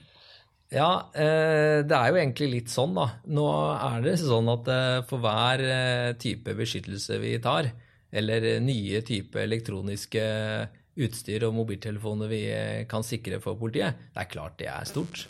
Ja, 0.74 1.12
eh, 1.14 1.84
det 1.86 1.94
er 1.94 2.10
jo 2.10 2.18
egentlig 2.18 2.48
litt 2.50 2.72
sånn, 2.72 2.96
da. 2.96 3.06
Nå 3.30 3.46
er 3.76 4.00
det 4.02 4.16
sånn 4.18 4.50
at 4.50 4.70
eh, 4.72 5.02
for 5.06 5.22
hver 5.22 5.62
eh, 5.62 6.14
type 6.18 6.56
beskyttelse 6.58 7.20
vi 7.22 7.36
tar, 7.42 7.70
eller 8.10 8.48
nye 8.64 9.02
type 9.06 9.38
elektroniske 9.38 10.24
utstyr 10.96 11.46
og 11.46 11.54
mobiltelefoner 11.58 12.30
vi 12.30 12.42
kan 12.88 13.04
sikre 13.04 13.38
for 13.44 13.58
politiet, 13.60 13.98
det 14.14 14.22
er 14.22 14.30
klart 14.32 14.56
det 14.58 14.70
er 14.72 14.88
stort. 14.88 15.26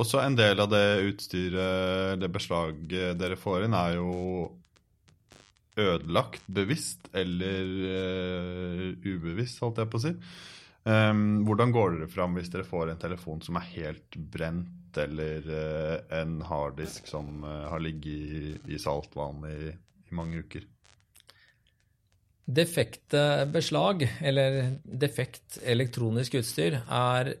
Også 0.00 0.22
en 0.22 0.36
del 0.38 0.60
av 0.62 0.70
det 0.72 0.86
utstyret, 1.10 2.20
det 2.20 2.30
beslaget 2.32 3.18
dere 3.20 3.36
får 3.36 3.66
inn, 3.66 3.76
er 3.76 3.98
jo 3.98 4.12
ødelagt 5.76 6.44
bevisst 6.52 7.08
eller 7.16 7.68
uh, 7.86 8.88
ubevisst, 9.04 9.60
holdt 9.62 9.82
jeg 9.82 9.92
på 9.92 10.00
å 10.00 10.04
si. 10.06 10.12
Um, 10.82 11.44
hvordan 11.46 11.70
går 11.72 11.94
dere 11.94 12.10
fram 12.10 12.34
hvis 12.36 12.50
dere 12.52 12.66
får 12.66 12.90
en 12.90 13.00
telefon 13.00 13.42
som 13.44 13.58
er 13.60 13.68
helt 13.76 14.18
brent, 14.32 14.96
eller 14.98 15.46
uh, 15.48 15.96
en 16.18 16.40
harddisk 16.44 17.06
som 17.08 17.44
uh, 17.46 17.68
har 17.70 17.80
ligget 17.84 18.34
i, 18.66 18.74
i 18.74 18.80
saltvann 18.80 19.46
i, 19.48 19.70
i, 19.70 20.10
mange 20.16 20.42
uker? 20.42 20.66
Defekte 22.52 23.46
beslag, 23.52 24.02
eller 24.20 24.76
defekt 24.82 25.60
elektronisk 25.62 26.40
utstyr, 26.40 26.80
er 26.82 27.36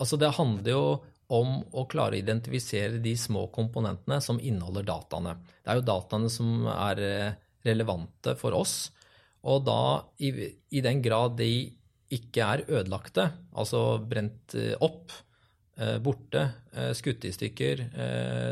Altså, 0.00 0.18
det 0.20 0.34
handler 0.38 0.72
jo 0.72 0.84
om 1.32 1.60
å 1.72 1.86
klare 1.88 2.16
å 2.16 2.20
identifisere 2.20 3.00
de 3.02 3.12
små 3.16 3.46
komponentene 3.52 4.18
som 4.24 4.40
inneholder 4.40 4.84
dataene. 4.88 5.36
Det 5.62 5.72
er 5.72 5.80
jo 5.80 5.88
dataene 5.88 6.32
som 6.32 6.66
er 6.72 7.04
relevante 7.64 8.34
for 8.40 8.56
oss. 8.56 8.90
Og 9.48 9.64
da, 9.66 10.02
i, 10.22 10.30
i 10.70 10.82
den 10.84 11.00
grad 11.02 11.38
de 11.40 11.52
ikke 12.12 12.46
er 12.46 12.64
ødelagte, 12.68 13.28
altså 13.56 13.96
brent 14.08 14.54
eh, 14.58 14.74
opp, 14.84 15.14
eh, 15.80 15.96
borte, 16.02 16.44
eh, 16.76 16.90
skutt 16.96 17.24
i 17.24 17.32
stykker, 17.34 17.86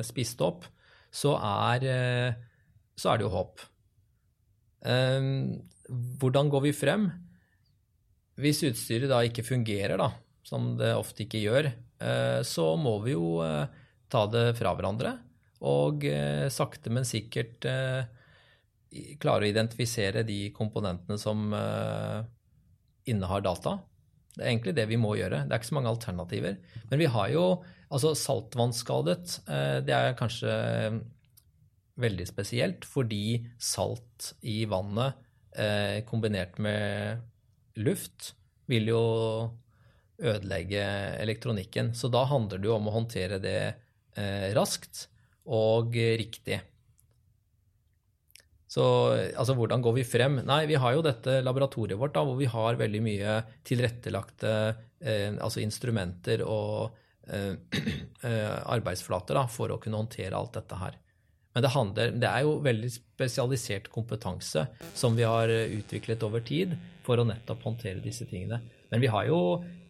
spist 0.06 0.40
opp, 0.44 0.64
så 1.10 1.34
er, 1.42 1.84
så 2.94 3.10
er 3.10 3.18
det 3.18 3.24
jo 3.26 3.32
håp. 3.34 3.62
Hvordan 6.22 6.52
går 6.52 6.62
vi 6.68 6.70
frem? 6.70 7.08
Hvis 8.40 8.62
utstyret 8.68 9.10
da 9.10 9.18
ikke 9.26 9.42
fungerer, 9.42 9.98
da, 9.98 10.06
som 10.46 10.72
det 10.78 10.94
ofte 10.96 11.24
ikke 11.24 11.42
gjør, 11.42 11.70
så 12.46 12.66
må 12.80 12.94
vi 13.04 13.12
jo 13.12 13.38
ta 14.10 14.22
det 14.32 14.54
fra 14.58 14.72
hverandre 14.74 15.12
og 15.68 16.06
sakte, 16.50 16.88
men 16.92 17.04
sikkert 17.04 17.66
klare 19.20 19.44
å 19.44 19.50
identifisere 19.50 20.24
de 20.26 20.48
komponentene 20.56 21.18
som 21.20 21.52
innehar 23.10 23.44
data. 23.44 23.76
Det 24.32 24.44
er 24.44 24.52
egentlig 24.54 24.76
det 24.78 24.88
vi 24.88 24.98
må 25.00 25.12
gjøre. 25.18 25.44
Det 25.44 25.52
er 25.52 25.60
ikke 25.60 25.70
så 25.70 25.76
mange 25.76 25.92
alternativer. 25.92 26.56
Men 26.88 27.02
vi 27.02 27.08
har 27.12 27.28
jo 27.34 27.44
altså 27.90 28.14
saltvannsskadet. 28.16 29.40
Det 29.84 29.94
er 29.94 30.16
kanskje 30.18 30.52
veldig 32.00 32.26
spesielt 32.28 32.86
fordi 32.88 33.42
salt 33.60 34.32
i 34.48 34.62
vannet 34.70 35.20
kombinert 36.08 36.56
med 36.62 37.20
luft 37.82 38.32
vil 38.70 38.88
jo 38.92 39.02
ødelegge 40.20 40.84
elektronikken. 41.20 41.94
Så 41.96 42.10
da 42.12 42.26
handler 42.28 42.60
det 42.60 42.68
jo 42.68 42.76
om 42.76 42.90
å 42.90 42.96
håndtere 42.98 43.40
det 43.42 43.60
raskt 44.56 45.06
og 45.48 45.94
riktig. 45.94 46.58
Så 48.70 48.84
altså, 49.34 49.56
hvordan 49.58 49.82
går 49.82 49.96
vi 49.96 50.06
frem? 50.06 50.38
Nei, 50.46 50.62
vi 50.70 50.78
har 50.78 50.94
jo 50.94 51.02
dette 51.02 51.40
laboratoriet 51.42 51.98
vårt 51.98 52.14
da, 52.14 52.22
hvor 52.26 52.36
vi 52.38 52.46
har 52.50 52.78
veldig 52.78 53.00
mye 53.02 53.36
tilrettelagte 53.66 54.52
eh, 55.02 55.34
altså 55.34 55.62
instrumenter 55.64 56.44
og 56.46 56.94
eh, 57.26 57.56
eh, 58.28 58.58
arbeidsflater 58.70 59.40
da, 59.40 59.48
for 59.50 59.74
å 59.74 59.80
kunne 59.82 59.98
håndtere 59.98 60.38
alt 60.38 60.54
dette 60.60 60.78
her. 60.78 61.00
Men 61.50 61.66
det, 61.66 61.72
handler, 61.74 62.14
det 62.22 62.30
er 62.30 62.46
jo 62.46 62.60
veldig 62.62 62.92
spesialisert 62.94 63.90
kompetanse 63.90 64.68
som 64.94 65.18
vi 65.18 65.26
har 65.26 65.50
eh, 65.50 65.74
utviklet 65.80 66.22
over 66.22 66.46
tid 66.46 66.78
for 67.02 67.18
å 67.18 67.26
nettopp 67.26 67.66
håndtere 67.66 68.04
disse 68.04 68.28
tingene. 68.30 68.62
Men 68.90 69.00
vi 69.00 69.10
har 69.10 69.26
jo 69.28 69.40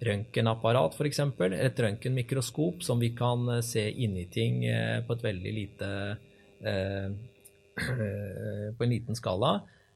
røntgenapparat, 0.05 0.97
f.eks. 0.97 1.21
Et 1.57 1.83
røntgenmikroskop 1.85 2.85
som 2.85 3.01
vi 3.01 3.13
kan 3.17 3.49
eh, 3.49 3.63
se 3.65 3.85
inni 3.91 4.27
ting 4.33 4.65
eh, 4.69 5.01
på 5.05 5.17
et 5.17 5.25
veldig 5.25 5.53
lite 5.57 5.91
eh, 6.65 7.09
på 8.77 8.85
en 8.85 8.93
liten 8.93 9.17
skala 9.17 9.55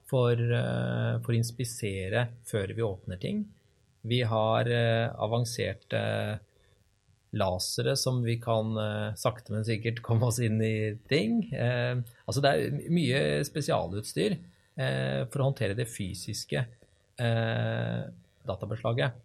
for, 0.09 0.39
for, 0.39 1.31
å 1.33 1.37
inspisere 1.37 2.29
før 2.49 2.73
vi 2.77 2.85
åpner 2.85 3.21
ting. 3.21 3.45
Vi 4.05 4.21
har 4.29 4.69
avanserte 4.69 6.01
lasere 7.35 7.97
som 7.99 8.21
vi 8.25 8.37
kan 8.41 8.77
sakte, 9.19 9.53
men 9.53 9.67
sikkert 9.67 10.03
komme 10.05 10.29
oss 10.29 10.39
inn 10.45 10.61
i 10.65 10.95
ting. 11.11 11.43
altså 11.57 12.45
det 12.45 12.53
er 12.53 12.93
mye 12.95 13.23
spesialutstyr 13.49 14.37
for 14.77 15.41
å 15.41 15.49
håndtere 15.49 15.77
det 15.77 15.89
fysiske 15.91 16.65
databeslaget. 18.49 19.17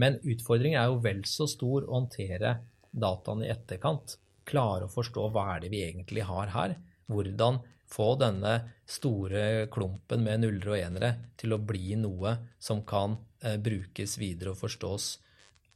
Men 0.00 0.18
utfordringen 0.22 0.80
er 0.80 0.90
jo 0.90 1.02
vel 1.04 1.22
så 1.28 1.46
stor 1.50 1.86
å 1.86 1.98
håndtere 2.00 2.56
dataene 2.90 3.46
i 3.46 3.52
etterkant. 3.52 4.16
Klare 4.48 4.88
å 4.88 4.92
forstå 4.92 5.28
hva 5.32 5.46
er 5.54 5.64
det 5.64 5.70
vi 5.72 5.84
egentlig 5.86 6.26
har 6.26 6.50
her. 6.54 6.76
Hvordan 7.10 7.60
få 7.90 8.14
denne 8.18 8.54
store 8.88 9.66
klumpen 9.72 10.24
med 10.24 10.42
nuller 10.42 10.72
og 10.72 10.80
enere 10.80 11.10
til 11.40 11.54
å 11.54 11.60
bli 11.62 11.94
noe 12.00 12.36
som 12.62 12.82
kan 12.86 13.18
eh, 13.44 13.58
brukes 13.60 14.16
videre 14.20 14.54
og 14.54 14.60
forstås 14.62 15.10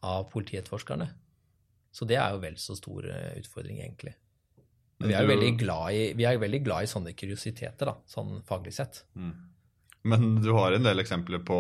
av 0.09 0.29
politietterforskerne. 0.33 1.09
Så 1.93 2.07
det 2.09 2.19
er 2.21 2.35
jo 2.35 2.43
vel 2.43 2.57
så 2.61 2.77
stor 2.79 3.07
eh, 3.11 3.37
utfordring, 3.41 3.83
egentlig. 3.85 4.15
Men 4.99 5.13
vi 5.13 5.15
er 5.15 5.27
jo 5.27 5.31
veldig 5.31 5.53
glad 5.61 5.95
i, 5.95 6.03
vi 6.19 6.27
er 6.27 6.41
veldig 6.43 6.63
glad 6.67 6.85
i 6.85 6.91
sånne 6.91 7.15
kuriositeter, 7.19 7.93
da, 7.93 7.95
sånn 8.11 8.41
faglig 8.47 8.75
sett. 8.75 9.05
Mm. 9.15 9.31
Men 10.03 10.39
du 10.43 10.53
har 10.55 10.73
en 10.73 10.87
del 10.87 11.03
eksempler 11.03 11.43
på 11.47 11.59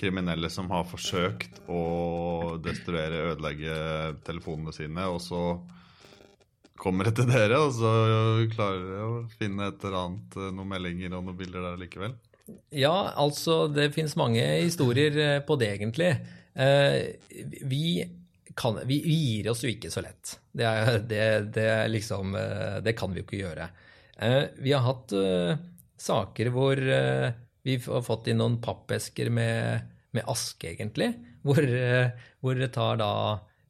kriminelle 0.00 0.48
som 0.50 0.70
har 0.72 0.86
forsøkt 0.88 1.60
å 1.68 1.82
destruere, 2.64 3.34
ødelegge 3.34 3.74
telefonene 4.24 4.72
sine, 4.72 5.06
og 5.10 5.20
så 5.24 5.42
kommer 6.80 7.10
etter 7.10 7.28
dere, 7.28 7.58
og 7.60 7.74
så 7.76 7.90
klarer 8.54 8.86
dere 8.86 9.08
å 9.08 9.18
finne 9.36 9.68
et 9.68 9.84
eller 9.84 9.98
annet, 10.00 10.38
eh, 10.38 10.52
noen 10.56 10.70
meldinger 10.70 11.18
og 11.18 11.26
noen 11.26 11.40
bilder 11.40 11.66
der 11.68 11.82
likevel? 11.82 12.16
Ja, 12.74 13.12
altså 13.20 13.66
det 13.70 13.92
finnes 13.94 14.16
mange 14.18 14.42
historier 14.62 15.18
eh, 15.20 15.42
på 15.44 15.58
det, 15.60 15.74
egentlig. 15.76 16.14
Eh, 16.54 16.96
vi, 17.68 18.00
kan, 18.56 18.80
vi 18.88 19.02
gir 19.04 19.50
oss 19.52 19.66
jo 19.66 19.72
ikke 19.74 19.92
så 19.92 20.02
lett. 20.06 20.38
Det, 20.50 20.64
er, 20.64 21.02
det, 21.04 21.26
det, 21.58 21.68
liksom, 21.92 22.32
det 22.82 22.96
kan 22.98 23.12
vi 23.12 23.20
jo 23.20 23.28
ikke 23.28 23.44
gjøre. 23.44 23.68
Vi 24.60 24.72
har 24.74 24.82
hatt 24.84 25.14
saker 26.00 26.50
hvor 26.54 26.80
vi 26.80 27.76
har 27.84 28.02
fått 28.06 28.30
inn 28.32 28.40
noen 28.40 28.56
pappesker 28.64 29.28
med, 29.28 29.84
med 30.16 30.24
aske, 30.32 30.72
egentlig. 30.72 31.10
Hvor, 31.44 31.64
hvor 32.40 32.56
det 32.56 32.70
tar 32.72 32.98
da 33.00 33.12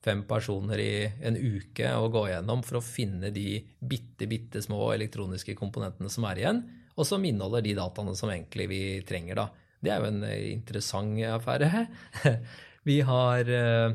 fem 0.04 0.22
personer 0.28 0.80
i 0.80 0.92
en 1.26 1.36
uke 1.36 1.90
å 1.92 2.08
gå 2.12 2.26
gjennom 2.30 2.62
for 2.64 2.80
å 2.80 2.84
finne 2.84 3.30
de 3.34 3.60
bitte, 3.80 4.28
bitte 4.30 4.62
små 4.64 4.92
elektroniske 4.94 5.54
komponentene 5.58 6.12
som 6.12 6.26
er 6.30 6.40
igjen, 6.40 6.62
og 6.96 7.08
som 7.08 7.24
inneholder 7.24 7.64
de 7.64 7.74
dataene 7.78 8.14
som 8.16 8.32
egentlig 8.32 8.68
vi 8.70 8.80
trenger. 9.08 9.42
da. 9.42 9.48
Det 9.80 9.92
er 9.92 10.00
jo 10.00 10.10
en 10.10 10.24
eh, 10.28 10.46
interessant 10.54 11.20
affære. 11.28 11.86
vi 12.88 13.00
har 13.04 13.52
eh, 13.56 13.92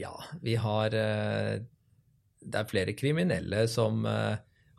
Ja, 0.00 0.14
vi 0.40 0.54
har 0.56 0.94
eh, 0.96 1.60
Det 2.40 2.60
er 2.60 2.68
flere 2.68 2.96
kriminelle 2.96 3.66
som 3.68 4.06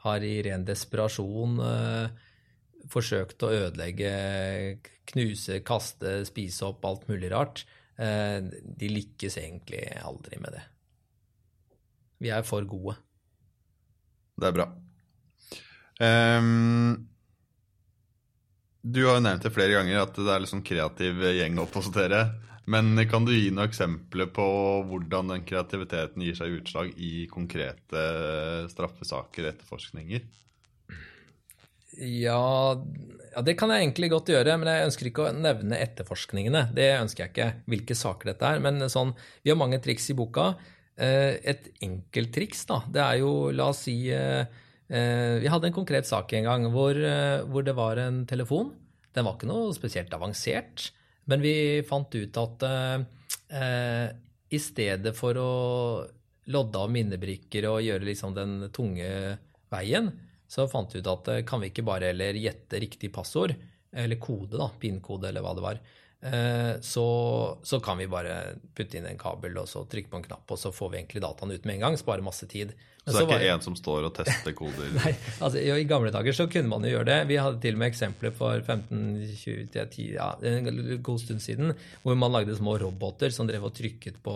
har 0.06 0.26
i 0.26 0.34
ren 0.46 0.66
desperasjon 0.66 1.60
eh, 1.66 2.28
forsøkt 2.92 3.46
å 3.46 3.52
ødelegge, 3.54 4.12
knuse, 5.12 5.62
kaste, 5.66 6.22
spise 6.28 6.66
opp 6.70 6.86
alt 6.90 7.08
mulig 7.12 7.30
rart, 7.34 7.64
eh, 8.02 8.40
de 8.42 8.92
lykkes 8.92 9.38
egentlig 9.44 9.86
aldri 10.02 10.42
med 10.42 10.58
det. 10.58 10.66
Vi 12.22 12.34
er 12.34 12.46
for 12.46 12.66
gode. 12.70 12.98
Det 14.38 14.50
er 14.50 14.58
bra. 14.58 14.68
Um, 16.02 17.08
du 18.82 19.04
har 19.06 19.20
jo 19.20 19.26
nevnt 19.26 19.44
det 19.46 19.54
flere 19.54 19.76
ganger 19.78 20.02
at 20.02 20.16
det 20.18 20.30
er 20.34 20.42
litt 20.42 20.50
sånn 20.50 20.66
kreativ 20.66 21.22
gjeng 21.38 21.60
oppe 21.62 21.82
hos 21.82 21.92
dere. 21.94 22.24
Men 22.70 22.94
kan 23.10 23.26
du 23.26 23.32
gi 23.34 23.50
noen 23.50 23.66
eksempler 23.66 24.30
på 24.34 24.46
hvordan 24.90 25.34
den 25.34 25.48
kreativiteten 25.48 26.22
gir 26.22 26.38
seg 26.38 26.60
utslag 26.60 26.92
i 26.98 27.26
konkrete 27.32 28.04
straffesaker 28.70 29.48
og 29.48 29.54
etterforskninger? 29.56 30.28
Ja, 31.98 32.76
ja, 33.32 33.42
det 33.44 33.56
kan 33.60 33.72
jeg 33.72 33.86
egentlig 33.86 34.12
godt 34.12 34.30
gjøre, 34.32 34.56
men 34.60 34.70
jeg 34.72 34.88
ønsker 34.90 35.08
ikke 35.10 35.26
å 35.26 35.34
nevne 35.36 35.80
etterforskningene. 35.80 36.66
Det 36.76 36.88
ønsker 37.00 37.26
jeg 37.26 37.34
ikke, 37.34 37.50
hvilke 37.72 37.98
saker 37.98 38.32
dette 38.32 38.48
er. 38.48 38.62
Men 38.64 38.80
sånn, 38.92 39.14
vi 39.44 39.52
har 39.52 39.60
mange 39.60 39.80
triks 39.84 40.10
i 40.12 40.16
boka. 40.18 40.52
Eh, 41.00 41.38
et 41.48 41.70
enkelt 41.84 42.34
triks, 42.36 42.66
da, 42.70 42.82
det 42.92 43.04
er 43.04 43.22
jo, 43.24 43.32
la 43.56 43.70
oss 43.72 43.86
si 43.88 43.96
eh, 44.14 44.44
eh, 44.92 45.36
Vi 45.42 45.50
hadde 45.50 45.70
en 45.70 45.76
konkret 45.76 46.10
sak 46.10 46.34
en 46.36 46.50
gang 46.50 46.68
hvor, 46.74 46.98
hvor 47.48 47.68
det 47.68 47.76
var 47.78 48.02
en 48.04 48.26
telefon. 48.30 48.74
Den 49.16 49.28
var 49.28 49.38
ikke 49.38 49.52
noe 49.52 49.72
spesielt 49.76 50.12
avansert. 50.16 50.92
Men 51.32 51.44
vi 51.44 51.54
fant 51.88 52.12
ut 52.12 52.40
at 52.42 52.66
eh, 52.68 54.08
i 54.52 54.60
stedet 54.60 55.16
for 55.16 55.40
å 55.40 55.52
lodde 56.52 56.82
av 56.82 56.92
minnebrikker 56.92 57.70
og 57.70 57.86
gjøre 57.86 58.08
liksom 58.10 58.36
den 58.36 58.68
tunge 58.76 59.08
veien, 59.72 60.12
så 60.52 60.68
fant 60.68 60.92
vi 60.92 61.00
ut 61.00 61.08
at 61.08 61.30
kan 61.48 61.62
vi 61.64 61.70
ikke 61.72 61.86
bare 61.88 62.10
heller 62.12 62.36
gjette 62.36 62.82
riktig 62.84 63.14
passord, 63.16 63.54
eller 63.92 64.20
kode, 64.20 64.58
da, 64.60 64.68
PIN-kode 64.80 65.30
eller 65.30 65.44
hva 65.46 65.54
det 65.56 65.64
var, 65.64 65.80
eh, 65.80 66.01
så, 66.86 67.08
så, 67.66 67.80
kan 67.82 67.98
vi 67.98 68.06
bare 68.06 68.36
putte 68.78 69.00
inn 69.00 69.08
en 69.10 69.18
kabel 69.18 69.56
og 69.58 69.66
så 69.70 69.82
trykke 69.90 70.12
på 70.12 70.20
en 70.20 70.26
knapp, 70.28 70.46
og 70.54 70.60
så 70.62 70.70
får 70.70 70.92
vi 70.92 71.00
egentlig 71.00 71.24
dataen 71.24 71.54
ut 71.56 71.66
med 71.66 71.80
en 71.80 71.86
gang. 71.88 71.98
Spare 71.98 72.26
masse 72.26 72.46
tid. 72.52 72.76
Men 73.02 73.16
så 73.16 73.18
det 73.18 73.22
er 73.24 73.30
ikke 73.30 73.38
var... 73.40 73.56
en 73.56 73.64
som 73.66 73.76
står 73.78 74.06
og 74.06 74.12
tester 74.14 74.54
koder? 74.54 74.92
Nei, 75.00 75.14
altså 75.42 75.62
I 75.62 75.86
gamle 75.90 76.12
dager 76.14 76.36
så 76.38 76.46
kunne 76.52 76.70
man 76.70 76.86
jo 76.86 76.92
gjøre 76.94 77.08
det. 77.10 77.18
Vi 77.32 77.40
hadde 77.42 77.58
til 77.64 77.78
og 77.78 77.82
med 77.82 77.90
eksempler 77.90 78.36
for 78.38 78.62
15-20 78.62 80.04
ja, 80.14 80.28
en 80.52 80.70
god 81.02 81.24
stund 81.24 81.42
siden 81.42 81.74
hvor 82.04 82.20
man 82.20 82.36
lagde 82.36 82.58
små 82.60 82.78
roboter 82.82 83.34
som 83.34 83.50
drev 83.50 83.66
og 83.72 83.74
trykket 83.78 84.22
på 84.22 84.36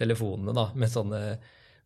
telefonene 0.00 0.56
da, 0.56 0.70
med 0.72 0.92
sånne, 0.92 1.20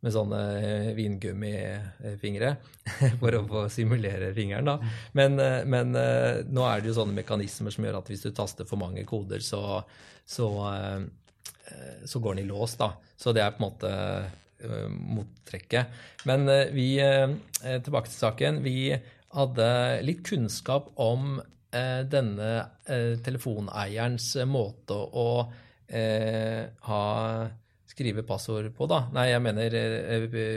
med 0.00 0.14
sånne 0.14 0.40
eh, 0.60 0.90
vingummifingre 0.96 2.54
for 3.20 3.36
å 3.36 3.42
få 3.48 3.64
simulere 3.72 4.32
fingeren. 4.36 4.70
da. 4.70 4.92
Men, 5.18 5.38
eh, 5.42 5.60
men, 5.68 5.92
eh, 5.98 6.40
nå 6.48 6.64
er 6.66 6.80
det 6.80 6.90
jo 6.90 6.96
sånne 7.02 7.18
mekanismer 7.18 7.74
som 7.74 7.86
gjør 7.86 8.00
at 8.00 8.10
hvis 8.12 8.24
du 8.24 8.30
taster 8.36 8.68
for 8.68 8.80
mange 8.80 9.04
koder, 9.08 9.44
så, 9.44 9.82
så, 10.24 10.48
så 12.04 12.22
går 12.22 12.38
den 12.38 12.46
i 12.46 12.48
lås. 12.48 12.78
da. 12.80 12.94
Så 13.20 13.36
det 13.36 13.44
er 13.44 13.56
på 13.56 13.62
en 13.62 13.68
måte 13.68 13.92
mottrekket. 14.90 16.02
Men 16.28 16.44
vi, 16.74 16.98
tilbake 17.00 18.10
til 18.10 18.18
saken. 18.18 18.58
Vi 18.64 18.92
hadde 19.32 19.68
litt 20.04 20.20
kunnskap 20.26 20.90
om 21.00 21.38
denne 21.70 22.50
telefoneierens 23.24 24.34
måte 24.50 24.98
å 25.00 25.28
ha 26.90 27.06
skrive 27.90 28.24
passord 28.26 28.70
på, 28.76 28.86
da. 28.90 29.02
Nei, 29.14 29.26
jeg 29.32 29.42
mener 29.44 29.76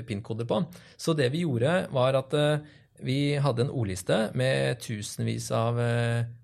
PIN-koder 0.08 0.48
på. 0.50 0.62
Så 0.96 1.16
det 1.18 1.32
vi 1.34 1.44
gjorde, 1.44 1.88
var 1.94 2.20
at 2.20 2.36
vi 3.04 3.36
hadde 3.42 3.66
en 3.66 3.74
ordliste 3.74 4.20
med 4.38 4.80
tusenvis 4.84 5.50
av 5.58 5.82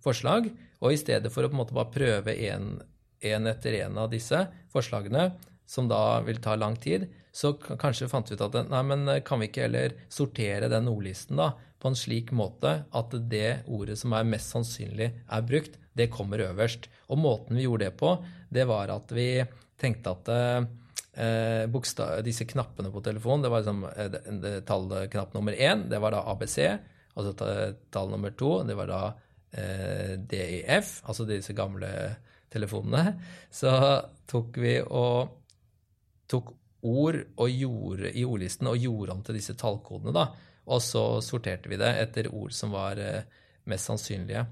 forslag. 0.03 0.49
Og 0.81 0.95
i 0.95 0.99
stedet 0.99 1.31
for 1.31 1.45
å 1.45 1.51
på 1.51 1.55
en 1.55 1.61
måte 1.61 1.77
bare 1.77 1.93
prøve 1.93 2.35
én 2.35 3.49
etter 3.51 3.81
én 3.83 3.97
av 3.99 4.09
disse 4.11 4.45
forslagene, 4.73 5.29
som 5.69 5.89
da 5.89 6.19
vil 6.25 6.41
ta 6.41 6.55
lang 6.57 6.75
tid, 6.81 7.05
så 7.31 7.53
kanskje 7.59 8.09
fant 8.09 8.29
vi 8.29 8.37
ut 8.37 8.41
at 8.41 8.57
nei, 8.71 8.81
men 8.89 9.07
eh, 9.07 9.23
kan 9.25 9.41
vi 9.41 9.49
ikke 9.49 9.67
heller 9.67 9.93
sortere 10.09 10.69
den 10.71 10.89
ordlisten 10.89 11.37
da, 11.39 11.51
på 11.79 11.91
en 11.91 11.97
slik 11.99 12.33
måte 12.35 12.71
at 12.89 13.13
det 13.31 13.61
ordet 13.69 13.99
som 14.01 14.15
er 14.17 14.27
mest 14.27 14.51
sannsynlig 14.55 15.11
er 15.13 15.45
brukt, 15.45 15.77
det 15.95 16.09
kommer 16.11 16.41
øverst. 16.49 16.89
Og 17.11 17.21
måten 17.21 17.59
vi 17.59 17.67
gjorde 17.67 17.87
det 17.87 17.95
på, 17.99 18.15
det 18.49 18.65
var 18.67 18.91
at 18.91 19.13
vi 19.15 19.29
tenkte 19.79 20.13
at 20.13 20.31
eh, 20.33 22.21
disse 22.25 22.47
knappene 22.47 22.91
på 22.93 23.03
telefonen, 23.05 23.43
det 23.45 23.51
var 23.51 23.63
liksom 23.63 23.83
eh, 23.89 24.59
tallknapp 24.67 25.35
nummer 25.35 25.53
én, 25.57 25.87
det 25.89 25.99
var 25.99 26.15
da 26.15 26.23
ABC. 26.31 26.59
Altså 27.19 27.33
tall 27.91 28.11
nummer 28.11 28.31
to, 28.37 28.61
det 28.63 28.77
var 28.79 28.87
da 28.87 29.01
eh, 29.51 30.15
DIF, 30.19 30.99
altså 31.03 31.25
disse 31.27 31.55
gamle 31.57 31.89
telefonene. 32.51 33.15
Så 33.51 33.71
tok 34.29 34.59
vi 34.61 34.77
og 34.81 35.35
tok 36.29 36.53
ord 36.85 37.17
gjorde, 37.35 38.13
i 38.15 38.23
ordlisten 38.23 38.69
og 38.71 38.79
gjorde 38.79 39.15
om 39.15 39.23
til 39.25 39.39
disse 39.39 39.57
tallkodene. 39.59 40.13
da, 40.15 40.29
Og 40.71 40.81
så 40.81 41.03
sorterte 41.25 41.69
vi 41.69 41.79
det 41.81 41.91
etter 42.03 42.29
ord 42.31 42.53
som 42.55 42.71
var 42.71 43.01
eh, 43.01 43.25
mest 43.69 43.89
sannsynlige. 43.89 44.45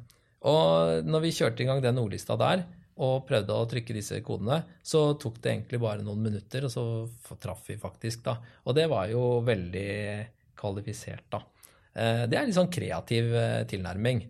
Og 0.47 1.05
når 1.07 1.23
vi 1.23 1.33
kjørte 1.33 1.63
i 1.63 1.69
gang 1.69 1.81
den 1.81 1.97
ordlista 2.01 2.37
der 2.37 2.65
og 3.03 3.25
prøvde 3.27 3.55
å 3.55 3.67
trykke 3.69 3.95
disse 3.95 4.19
kodene, 4.25 4.61
så 4.81 5.11
tok 5.21 5.41
det 5.43 5.51
egentlig 5.53 5.81
bare 5.83 6.05
noen 6.05 6.23
minutter, 6.29 6.65
og 6.67 6.73
så 6.73 7.35
traff 7.41 7.67
vi 7.69 7.77
faktisk, 7.81 8.23
da. 8.25 8.37
Og 8.65 8.77
det 8.77 8.87
var 8.91 9.11
jo 9.11 9.39
veldig 9.45 9.91
kvalifisert, 10.57 11.27
da. 11.33 11.43
Eh, 11.93 12.23
det 12.25 12.37
er 12.37 12.41
en 12.41 12.49
litt 12.49 12.57
sånn 12.57 12.73
kreativ 12.73 13.33
eh, 13.35 13.61
tilnærming. 13.69 14.25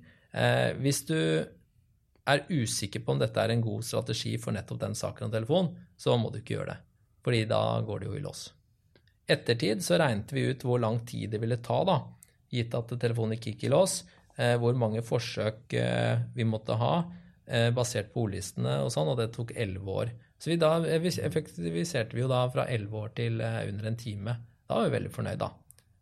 Hvis 0.84 1.00
du 1.08 1.18
er 1.18 2.44
usikker 2.52 3.02
på 3.02 3.16
om 3.16 3.22
dette 3.22 3.42
er 3.42 3.54
en 3.54 3.64
god 3.64 3.86
strategi 3.88 4.36
for 4.38 4.54
nettopp 4.54 4.84
den 4.84 4.98
saken 5.00 5.30
om 5.30 5.34
telefon, 5.34 5.72
så 5.98 6.14
må 6.20 6.30
du 6.30 6.44
ikke 6.44 6.60
gjøre 6.60 6.76
det 6.76 6.82
fordi 7.28 7.44
da 7.44 7.82
går 7.84 8.00
det 8.00 8.08
jo 8.08 8.14
i 8.16 8.24
lås. 8.24 8.42
Ettertid 9.28 9.82
så 9.84 9.98
regnet 10.00 10.30
vi 10.32 10.46
ut 10.48 10.62
hvor 10.64 10.80
lang 10.80 11.02
tid 11.04 11.34
det 11.34 11.42
ville 11.44 11.58
ta, 11.60 11.82
da, 11.84 11.98
gitt 12.56 12.72
at 12.78 12.94
telefonen 13.02 13.36
ikke 13.36 13.52
gikk 13.52 13.66
i 13.68 13.72
lås, 13.74 13.98
eh, 14.40 14.54
hvor 14.56 14.78
mange 14.80 15.04
forsøk 15.04 15.76
eh, 15.76 16.22
vi 16.38 16.46
måtte 16.48 16.78
ha 16.80 16.94
eh, 17.02 17.26
basert 17.76 18.10
på 18.12 18.26
ordlistene 18.26 18.82
og 18.84 18.90
sånn, 18.92 19.08
og 19.08 19.22
det 19.22 19.30
tok 19.36 19.54
elleve 19.56 19.94
år. 20.04 20.10
Så 20.38 20.52
vi 20.52 20.58
da 20.60 20.74
effektiviserte 20.84 22.18
vi 22.18 22.26
jo 22.26 22.28
da 22.32 22.42
fra 22.52 22.68
elleve 22.68 23.00
år 23.06 23.14
til 23.16 23.40
under 23.40 23.88
en 23.88 23.98
time. 23.98 24.36
Da 24.68 24.82
var 24.82 24.90
vi 24.90 24.96
veldig 24.98 25.14
fornøyd, 25.16 25.40
da. 25.42 25.48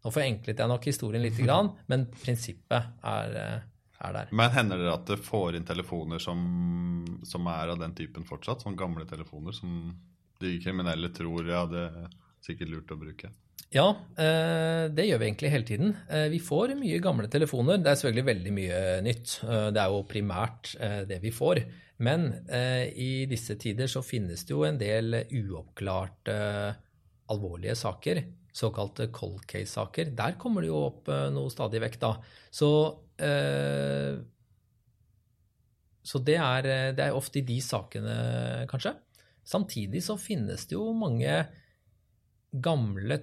Nå 0.05 0.12
forenklet 0.13 0.60
jeg 0.62 0.69
nok 0.69 0.89
historien 0.89 1.23
litt, 1.23 1.39
men 1.91 2.08
prinsippet 2.21 3.05
er, 3.05 3.38
er 3.97 4.17
der. 4.17 4.34
Men 4.34 4.53
hender 4.53 4.81
det 4.81 4.91
at 4.91 5.08
det 5.13 5.21
får 5.25 5.58
inn 5.58 5.65
telefoner 5.65 6.21
som, 6.21 6.41
som 7.25 7.47
er 7.53 7.73
av 7.73 7.81
den 7.81 7.95
typen 7.97 8.27
fortsatt? 8.27 8.65
Sånne 8.65 8.79
gamle 8.79 9.08
telefoner 9.10 9.55
som 9.55 9.89
de 10.41 10.58
kriminelle 10.62 11.10
tror 11.15 11.49
ja, 11.49 11.63
det 11.69 11.88
er 11.88 12.13
sikkert 12.45 12.73
lurt 12.73 12.93
å 12.93 12.99
bruke? 13.01 13.31
Ja, 13.75 13.89
eh, 14.15 14.85
det 14.95 15.03
gjør 15.03 15.19
vi 15.19 15.25
egentlig 15.27 15.49
hele 15.51 15.67
tiden. 15.67 15.89
Eh, 16.07 16.29
vi 16.31 16.39
får 16.39 16.77
mye 16.79 17.01
gamle 17.03 17.27
telefoner. 17.27 17.81
Det 17.83 17.89
er 17.91 17.97
selvfølgelig 17.99 18.27
veldig 18.29 18.53
mye 18.55 18.77
nytt. 19.03 19.33
Eh, 19.43 19.67
det 19.75 19.81
er 19.81 19.91
jo 19.91 20.05
primært 20.07 20.71
det 21.09 21.17
vi 21.23 21.31
får. 21.35 21.59
Men 22.05 22.27
i 22.51 23.23
disse 23.31 23.55
tider 23.55 23.88
så 23.88 24.01
finnes 24.03 24.41
det 24.43 24.51
jo 24.51 24.65
en 24.67 24.75
del 24.79 25.15
uoppklarte 25.23 26.35
alvorlige 27.31 27.75
saker. 27.79 28.19
Såkalte 28.51 29.07
cold 29.15 29.45
case-saker. 29.47 30.11
Der 30.15 30.35
kommer 30.39 30.63
det 30.63 30.71
jo 30.73 30.81
opp 30.89 31.07
noe 31.31 31.51
stadig 31.51 31.79
vekk, 31.85 31.95
da. 32.01 32.11
Så, 32.51 32.69
så 36.03 36.23
det, 36.27 36.35
er, 36.35 36.67
det 36.99 37.05
er 37.05 37.15
ofte 37.15 37.39
i 37.39 37.47
de 37.47 37.61
sakene, 37.63 38.17
kanskje. 38.67 38.91
Samtidig 39.47 40.03
så 40.03 40.19
finnes 40.19 40.67
det 40.67 40.75
jo 40.75 40.91
mange 40.99 41.45
gamle 42.51 43.21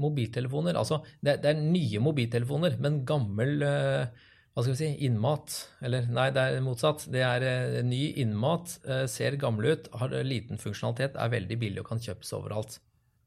mobiltelefoner. 0.00 0.76
Altså, 0.78 1.00
det, 1.20 1.38
det 1.42 1.52
er 1.52 1.60
nye 1.60 2.00
mobiltelefoner, 2.02 2.78
men 2.82 3.02
gammel 3.08 3.62
uh, 3.62 4.30
hva 4.54 4.62
skal 4.62 4.74
vi 4.74 4.78
si, 4.78 4.90
innmat. 5.08 5.54
Eller 5.84 6.08
nei, 6.14 6.28
det 6.34 6.46
er 6.46 6.64
motsatt. 6.64 7.06
Det 7.12 7.22
er 7.26 7.46
uh, 7.46 7.78
ny 7.86 8.02
innmat, 8.22 8.78
uh, 8.88 9.04
ser 9.10 9.38
gammel 9.40 9.72
ut, 9.74 9.92
har 10.00 10.16
liten 10.26 10.60
funksjonalitet, 10.62 11.18
er 11.18 11.32
veldig 11.34 11.60
billig 11.60 11.84
og 11.84 11.92
kan 11.92 12.02
kjøpes 12.02 12.34
overalt. 12.38 12.78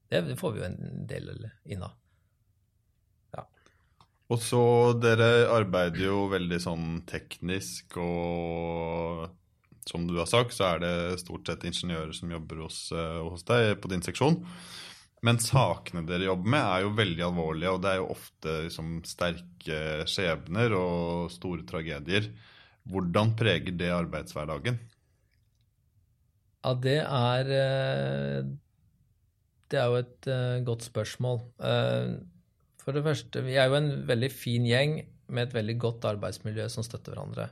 Det, 0.08 0.24
får 0.40 0.54
vi 0.54 0.62
jo 0.62 0.68
en 0.70 1.08
del 1.08 1.34
inn 1.68 1.82
av. 1.84 1.98
Ja. 3.36 3.44
Og 4.32 4.40
så 4.40 4.62
dere 5.04 5.50
arbeider 5.52 6.06
jo 6.06 6.30
veldig 6.32 6.62
sånn 6.64 6.88
teknisk 7.10 8.00
og 8.00 9.28
som 9.88 10.04
du 10.08 10.18
har 10.20 10.28
sagt, 10.28 10.52
så 10.56 10.74
er 10.74 10.82
det 10.84 11.20
stort 11.22 11.48
sett 11.48 11.64
ingeniører 11.68 12.12
som 12.16 12.32
jobber 12.32 12.66
hos, 12.66 12.80
hos 12.92 13.46
deg 13.48 13.78
på 13.80 13.92
din 13.92 14.04
seksjon. 14.04 14.36
Men 15.28 15.42
sakene 15.44 16.06
dere 16.08 16.30
jobber 16.30 16.54
med, 16.54 16.64
er 16.64 16.84
jo 16.86 16.94
veldig 16.96 17.26
alvorlige, 17.26 17.72
og 17.74 17.82
det 17.84 17.90
er 17.92 18.00
jo 18.00 18.12
ofte 18.14 18.54
liksom, 18.68 18.94
sterke 19.08 19.80
skjebner 20.08 20.76
og 20.78 21.34
store 21.34 21.66
tragedier. 21.68 22.30
Hvordan 22.88 23.34
preger 23.36 23.76
det 23.76 23.92
arbeidshverdagen? 23.92 24.80
Ja, 26.64 26.74
det 26.84 27.02
er 27.04 27.52
eh, 27.58 28.48
Det 29.68 29.80
er 29.80 29.92
jo 29.92 30.00
et 30.00 30.30
uh, 30.32 30.64
godt 30.64 30.88
spørsmål. 30.88 31.42
Uh, 31.60 32.24
For 32.80 32.96
det 32.96 33.04
første, 33.04 33.44
vi 33.44 33.60
er 33.60 33.68
jo 33.68 33.76
en 33.82 33.92
veldig 34.08 34.32
fin 34.32 34.64
gjeng 34.64 35.02
med 35.28 35.50
et 35.50 35.56
veldig 35.58 35.76
godt 35.80 36.08
arbeidsmiljø 36.08 36.70
som 36.72 36.86
støtter 36.88 37.12
hverandre. 37.12 37.50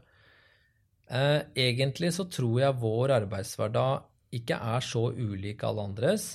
Eh, 1.12 1.42
egentlig 1.68 2.14
så 2.16 2.26
tror 2.32 2.60
jeg 2.62 2.78
vår 2.82 3.14
arbeidshverdag 3.20 4.06
ikke 4.40 4.58
er 4.58 4.86
så 4.86 5.10
ulik 5.12 5.64
alle 5.68 5.84
andres. 5.92 6.30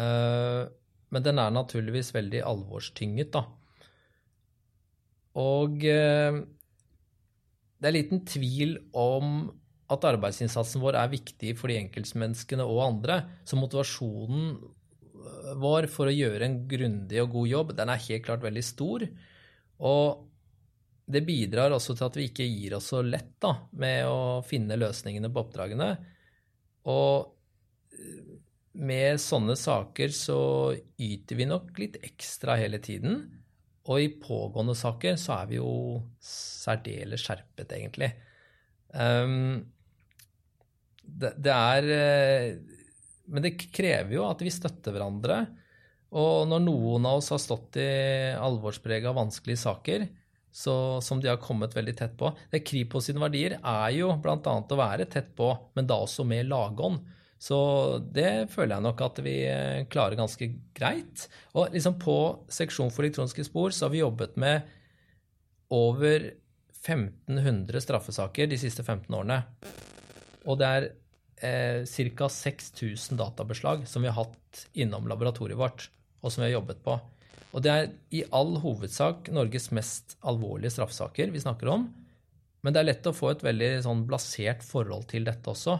Eh, 0.00 0.62
men 1.14 1.26
den 1.26 1.38
er 1.38 1.54
naturligvis 1.54 2.12
veldig 2.14 2.42
alvorstynget, 2.46 3.34
da. 3.34 3.44
Og 5.40 5.84
eh, 5.90 6.40
det 7.78 7.90
er 7.90 7.96
liten 7.96 8.24
tvil 8.26 8.78
om 8.96 9.50
at 9.92 10.06
arbeidsinnsatsen 10.08 10.82
vår 10.82 10.96
er 10.98 11.12
viktig 11.12 11.52
for 11.58 11.70
de 11.70 11.78
enkeltmenneskene 11.82 12.64
og 12.64 12.82
andre. 12.86 13.18
Så 13.46 13.58
motivasjonen 13.60 14.54
vår 15.60 15.88
for 15.92 16.08
å 16.08 16.14
gjøre 16.14 16.46
en 16.46 16.56
grundig 16.68 17.20
og 17.22 17.34
god 17.34 17.50
jobb, 17.50 17.74
den 17.76 17.92
er 17.92 18.06
helt 18.06 18.24
klart 18.26 18.44
veldig 18.44 18.64
stor. 18.64 19.04
Og 19.84 20.24
det 21.04 21.20
bidrar 21.26 21.74
også 21.76 21.96
til 21.98 22.06
at 22.06 22.16
vi 22.16 22.26
ikke 22.30 22.46
gir 22.48 22.78
oss 22.78 22.88
så 22.92 23.02
lett 23.04 23.34
da, 23.42 23.52
med 23.76 24.08
å 24.08 24.40
finne 24.46 24.78
løsningene 24.80 25.28
på 25.32 25.44
oppdragene. 25.44 25.90
Og 26.88 27.34
med 28.74 29.20
sånne 29.22 29.54
saker 29.58 30.10
så 30.14 30.38
yter 30.98 31.38
vi 31.38 31.46
nok 31.46 31.76
litt 31.78 32.00
ekstra 32.06 32.56
hele 32.58 32.80
tiden. 32.82 33.22
Og 33.84 34.00
i 34.00 34.12
pågående 34.18 34.74
saker 34.78 35.18
så 35.20 35.38
er 35.42 35.50
vi 35.50 35.58
jo 35.60 35.72
særdeles 36.24 37.22
skjerpet, 37.22 37.74
egentlig. 37.76 38.10
Um, 38.94 39.60
det, 41.04 41.34
det, 41.36 41.52
er 41.52 41.88
eh, 41.92 42.78
Men 43.28 43.44
det 43.44 43.58
krever 43.74 44.14
jo 44.16 44.24
at 44.28 44.40
vi 44.42 44.52
støtter 44.54 44.94
hverandre. 44.94 45.42
Og 46.14 46.46
når 46.48 46.62
noen 46.64 47.08
av 47.10 47.18
oss 47.20 47.32
har 47.34 47.42
stått 47.42 47.78
i 47.82 47.88
alvorsprega 48.38 49.12
vanskelige 49.14 49.60
saker, 49.64 50.06
så, 50.54 50.74
som 51.02 51.18
de 51.18 51.26
har 51.26 51.40
kommet 51.42 51.74
veldig 51.74 51.96
tett 51.98 52.14
på. 52.18 52.30
Det 52.52 52.62
Kripos 52.66 53.08
sine 53.08 53.22
verdier 53.22 53.56
er 53.58 53.88
jo 53.96 54.12
bl.a. 54.22 54.38
å 54.38 54.78
være 54.78 55.08
tett 55.10 55.32
på, 55.34 55.50
men 55.74 55.88
da 55.90 55.98
også 56.04 56.26
med 56.28 56.46
lagånd. 56.46 57.02
Så 57.44 57.58
det 58.14 58.48
føler 58.54 58.78
jeg 58.78 58.84
nok 58.86 59.02
at 59.04 59.18
vi 59.24 59.34
eh, 59.50 59.84
klarer 59.92 60.16
ganske 60.16 60.48
greit. 60.76 61.26
Og 61.52 61.74
liksom 61.74 61.98
på 62.00 62.16
seksjon 62.48 62.92
for 62.94 63.04
elektroniske 63.04 63.44
spor 63.44 63.74
så 63.74 63.86
har 63.86 63.92
vi 63.92 64.00
jobbet 64.00 64.38
med 64.40 64.64
over 65.74 66.30
1500 66.84 67.82
straffesaker 67.84 68.48
de 68.48 68.60
siste 68.60 68.84
15 68.84 69.12
årene. 69.12 69.42
Og 70.48 70.56
det 70.60 70.70
er 70.70 70.86
eh, 71.44 72.14
ca. 72.16 72.28
6000 72.32 73.20
databeslag 73.20 73.84
som 73.88 74.04
vi 74.04 74.12
har 74.12 74.24
hatt 74.24 74.64
innom 74.72 75.08
laboratoriet 75.10 75.60
vårt, 75.60 75.90
og 76.24 76.32
som 76.32 76.44
vi 76.44 76.48
har 76.48 76.58
jobbet 76.58 76.80
på. 76.84 76.96
Og 77.54 77.64
det 77.64 77.74
er 77.74 77.90
i 78.14 78.22
all 78.34 78.56
hovedsak 78.62 79.28
Norges 79.34 79.68
mest 79.76 80.16
alvorlige 80.26 80.72
straffesaker 80.74 81.28
vi 81.34 81.44
snakker 81.44 81.70
om. 81.70 81.86
Men 82.64 82.72
det 82.72 82.80
er 82.80 82.88
lett 82.88 83.10
å 83.10 83.14
få 83.14 83.34
et 83.34 83.44
veldig 83.44 83.70
sånn 83.84 84.06
blasert 84.08 84.64
forhold 84.64 85.06
til 85.12 85.28
dette 85.28 85.52
også. 85.52 85.76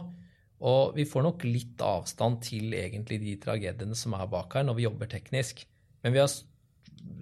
Og 0.65 0.95
vi 0.97 1.05
får 1.05 1.25
nok 1.27 1.45
litt 1.45 1.81
avstand 1.85 2.41
til 2.45 2.73
egentlig 2.73 3.19
de 3.21 3.35
tragediene 3.41 3.97
som 3.97 4.15
er 4.17 4.29
bak 4.31 4.57
her, 4.57 4.65
når 4.65 4.79
vi 4.79 4.87
jobber 4.87 5.09
teknisk. 5.11 5.61
Men 6.01 6.15
vi 6.15 6.21
har 6.23 6.31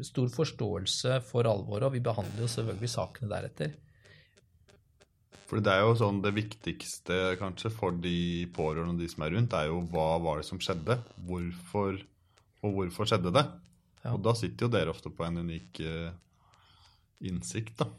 stor 0.08 0.30
forståelse 0.32 1.20
for 1.28 1.50
alvoret, 1.50 1.90
og 1.90 1.98
vi 1.98 2.04
behandler 2.04 2.46
jo 2.46 2.52
selvfølgelig 2.52 2.92
sakene 2.94 3.32
deretter. 3.32 3.74
For 5.50 5.62
det 5.62 5.74
er 5.74 5.84
jo 5.84 5.98
sånn 6.00 6.22
det 6.24 6.32
viktigste 6.34 7.36
kanskje 7.38 7.70
for 7.74 7.96
de 8.02 8.48
pårørende 8.56 8.96
og 8.96 9.04
de 9.04 9.10
som 9.12 9.26
er 9.26 9.36
rundt, 9.36 9.54
er 9.54 9.68
jo 9.70 9.84
hva 9.92 10.08
var 10.24 10.40
det 10.40 10.48
som 10.48 10.62
skjedde? 10.64 10.98
Hvorfor 11.28 12.00
og 12.64 12.78
hvorfor 12.78 13.10
skjedde 13.10 13.34
det? 13.36 13.44
Ja. 14.04 14.14
Og 14.16 14.24
da 14.24 14.34
sitter 14.40 14.66
jo 14.66 14.72
dere 14.72 14.94
ofte 14.94 15.12
på 15.14 15.26
en 15.28 15.42
unik 15.44 15.84
uh, 15.84 16.16
innsikt, 17.28 17.76
da. 17.84 17.90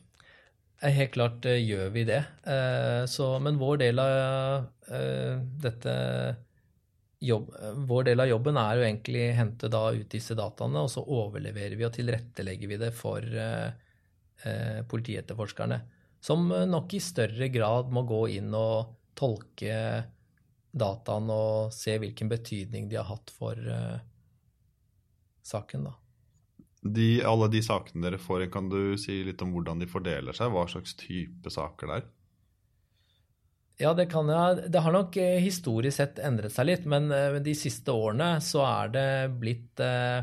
Helt 0.85 1.15
klart 1.15 1.47
uh, 1.49 1.57
gjør 1.57 1.93
vi 1.95 2.05
det. 2.09 2.21
Uh, 2.47 3.05
så, 3.09 3.31
men 3.41 3.61
vår 3.61 3.81
del 3.87 4.03
av 4.03 4.67
dette 5.65 5.93
jobb, 7.25 7.47
Vår 7.89 8.03
del 8.11 8.21
av 8.21 8.29
jobben 8.29 8.59
er 8.61 8.77
jo 8.77 8.83
egentlig 8.85 9.23
å 9.31 9.37
hente 9.39 9.71
da 9.73 9.81
ut 9.97 10.11
disse 10.13 10.37
dataene, 10.37 10.83
og 10.85 10.91
så 10.93 11.01
overleverer 11.01 11.79
vi 11.81 11.87
og 11.89 11.95
tilrettelegger 11.97 12.69
vi 12.69 12.79
det 12.83 12.91
for 12.93 13.25
politietterforskerne. 14.93 15.81
Som 16.21 16.53
nok 16.69 16.93
i 16.99 17.01
større 17.01 17.49
grad 17.49 17.89
må 17.97 18.05
gå 18.05 18.21
inn 18.37 18.53
og 18.53 18.93
tolke 19.17 19.79
dataen 20.69 21.33
og 21.33 21.73
se 21.73 21.97
hvilken 22.03 22.29
betydning 22.29 22.93
de 22.93 23.01
har 23.01 23.09
hatt 23.09 23.33
for 23.33 23.57
saken, 25.49 25.89
da. 25.89 25.97
De, 26.85 27.09
alle 27.25 27.49
de 27.49 27.63
sakene 27.65 28.05
dere 28.05 28.21
får, 28.21 28.45
kan 28.53 28.69
du 28.69 28.97
si 29.01 29.23
litt 29.25 29.41
om 29.41 29.55
hvordan 29.55 29.81
de 29.81 29.89
fordeler 29.89 30.37
seg? 30.37 30.53
Hva 30.53 30.67
slags 30.69 30.93
type 31.01 31.53
saker 31.53 31.89
det 31.89 31.97
er? 32.03 32.11
Ja, 33.81 33.91
det 33.97 34.07
kan 34.13 34.29
jeg. 34.31 34.69
Det 34.71 34.83
har 34.85 34.95
nok 34.95 35.17
eh, 35.19 35.41
historisk 35.43 35.97
sett 35.99 36.21
endret 36.23 36.55
seg 36.55 36.69
litt, 36.69 36.85
men 36.87 37.09
eh, 37.11 37.41
de 37.43 37.57
siste 37.59 37.91
årene 37.91 38.37
så 38.45 38.63
er 38.69 38.93
det 38.95 39.09
blitt 39.41 39.81
eh, 39.83 40.23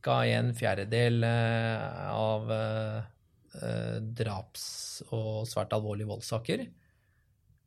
ca. 0.00 0.16
en 0.24 0.54
fjerdedel 0.56 1.26
eh, 1.28 2.08
av 2.14 2.54
eh, 2.54 4.00
draps- 4.00 5.04
og 5.10 5.44
svært 5.50 5.74
alvorlige 5.76 6.08
voldssaker. 6.14 6.64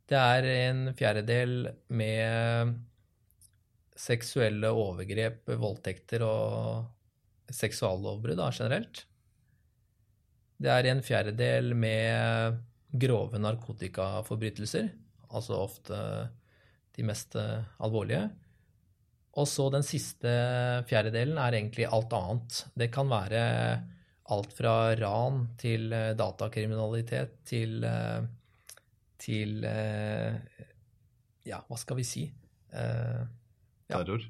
Det 0.08 0.18
er 0.18 0.48
en 0.56 0.84
fjerdedel 0.96 1.68
med 1.92 2.78
seksuelle 3.98 4.72
overgrep, 4.72 5.52
voldtekter 5.60 6.24
og 6.24 6.97
seksuallovbrudd 7.54 8.42
generelt. 8.52 9.06
Det 10.58 10.72
er 10.74 10.90
en 10.90 11.04
fjerdedel 11.06 11.76
med 11.78 12.58
grove 12.98 13.40
narkotikaforbrytelser, 13.40 14.90
altså 15.30 15.60
ofte 15.60 15.98
de 16.98 17.06
mest 17.06 17.36
alvorlige. 17.38 18.26
Og 19.38 19.46
så 19.46 19.68
den 19.70 19.86
siste 19.86 20.32
fjerdedelen 20.90 21.38
er 21.38 21.60
egentlig 21.60 21.86
alt 21.86 22.16
annet. 22.18 22.64
Det 22.74 22.90
kan 22.94 23.12
være 23.12 23.44
alt 24.34 24.56
fra 24.58 24.96
ran 24.98 25.44
til 25.62 25.94
datakriminalitet 26.18 27.38
til, 27.48 27.86
til 29.22 29.62
Ja, 31.48 31.62
hva 31.70 31.78
skal 31.80 32.02
vi 32.02 32.08
si? 32.08 32.26
Terror? 32.72 34.26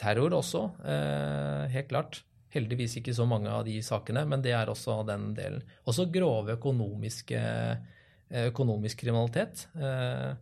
Terror 0.00 0.34
også, 0.38 0.62
eh, 0.84 1.66
helt 1.74 1.90
klart. 1.90 2.22
Heldigvis 2.54 2.96
ikke 3.00 3.14
så 3.14 3.26
mange 3.26 3.50
av 3.50 3.64
de 3.66 3.80
sakene, 3.82 4.24
men 4.30 4.42
det 4.42 4.54
er 4.54 4.70
også 4.70 5.00
den 5.06 5.32
delen. 5.34 5.62
Også 5.86 6.06
grove 6.12 6.54
økonomiske 6.54 7.40
eh, 7.40 8.48
økonomisk 8.48 9.02
kriminalitet 9.02 9.66
eh, 9.76 10.34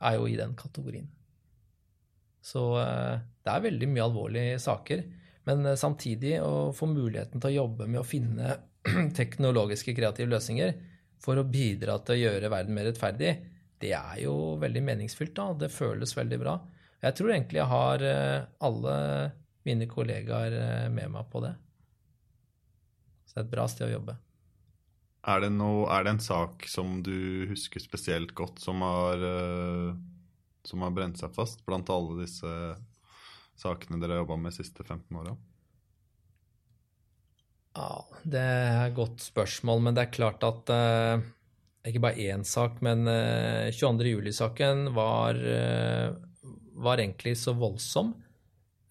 er 0.00 0.16
jo 0.16 0.26
i 0.28 0.36
den 0.36 0.54
kategorien. 0.56 1.08
Så 2.46 2.62
det 2.78 3.50
er 3.50 3.62
veldig 3.64 3.88
mye 3.90 4.04
alvorlige 4.04 4.58
saker. 4.62 5.00
Men 5.48 5.66
samtidig 5.74 6.36
å 6.38 6.70
få 6.70 6.86
muligheten 6.86 7.42
til 7.42 7.50
å 7.50 7.56
jobbe 7.64 7.88
med 7.90 7.98
å 7.98 8.06
finne 8.06 8.52
teknologiske, 9.18 9.96
kreative 9.96 10.30
løsninger 10.30 10.76
for 11.22 11.40
å 11.40 11.48
bidra 11.48 11.98
til 12.04 12.14
å 12.14 12.20
gjøre 12.20 12.52
verden 12.52 12.76
mer 12.76 12.86
rettferdig, 12.86 13.32
det 13.82 13.92
er 13.98 14.22
jo 14.22 14.56
veldig 14.62 14.82
meningsfylt. 14.84 15.34
da, 15.34 15.52
Det 15.58 15.72
føles 15.74 16.14
veldig 16.16 16.38
bra. 16.40 16.54
Jeg 17.06 17.14
tror 17.14 17.32
egentlig 17.32 17.60
jeg 17.60 17.70
har 17.70 18.02
eh, 18.02 18.46
alle 18.66 18.94
mine 19.66 19.86
kollegaer 19.90 20.56
eh, 20.58 20.86
med 20.90 21.12
meg 21.14 21.28
på 21.30 21.42
det. 21.44 21.52
Så 23.26 23.36
det 23.36 23.42
er 23.42 23.46
et 23.46 23.54
bra 23.54 23.66
sted 23.70 23.88
å 23.88 23.94
jobbe. 23.96 24.16
Er 25.26 25.42
det, 25.42 25.50
noe, 25.54 25.86
er 25.90 26.06
det 26.06 26.16
en 26.16 26.22
sak 26.22 26.66
som 26.70 27.00
du 27.06 27.46
husker 27.50 27.82
spesielt 27.82 28.34
godt, 28.38 28.60
som 28.62 28.82
har, 28.86 29.22
eh, 29.22 29.94
som 30.66 30.82
har 30.86 30.94
brent 30.94 31.18
seg 31.18 31.34
fast 31.34 31.64
blant 31.66 31.90
alle 31.90 32.20
disse 32.22 32.52
sakene 33.58 33.98
dere 34.02 34.16
har 34.16 34.24
jobba 34.24 34.38
med 34.38 34.54
de 34.54 34.60
siste 34.60 34.86
15 34.86 35.18
åra? 35.18 35.34
Ja, 37.76 37.90
det 38.24 38.42
er 38.42 38.82
et 38.86 38.96
godt 38.96 39.24
spørsmål, 39.24 39.82
men 39.84 39.96
det 39.96 40.06
er 40.06 40.14
klart 40.14 40.44
at 40.46 40.70
uh, 40.72 41.24
Ikke 41.86 42.00
bare 42.06 42.24
én 42.32 42.44
sak, 42.48 42.78
men 42.84 43.04
uh, 43.04 43.68
22. 43.68 44.14
juli-saken 44.14 44.94
var 44.96 45.36
uh, 45.36 46.16
var 46.76 47.00
egentlig 47.00 47.36
så 47.40 47.54
voldsom 47.56 48.14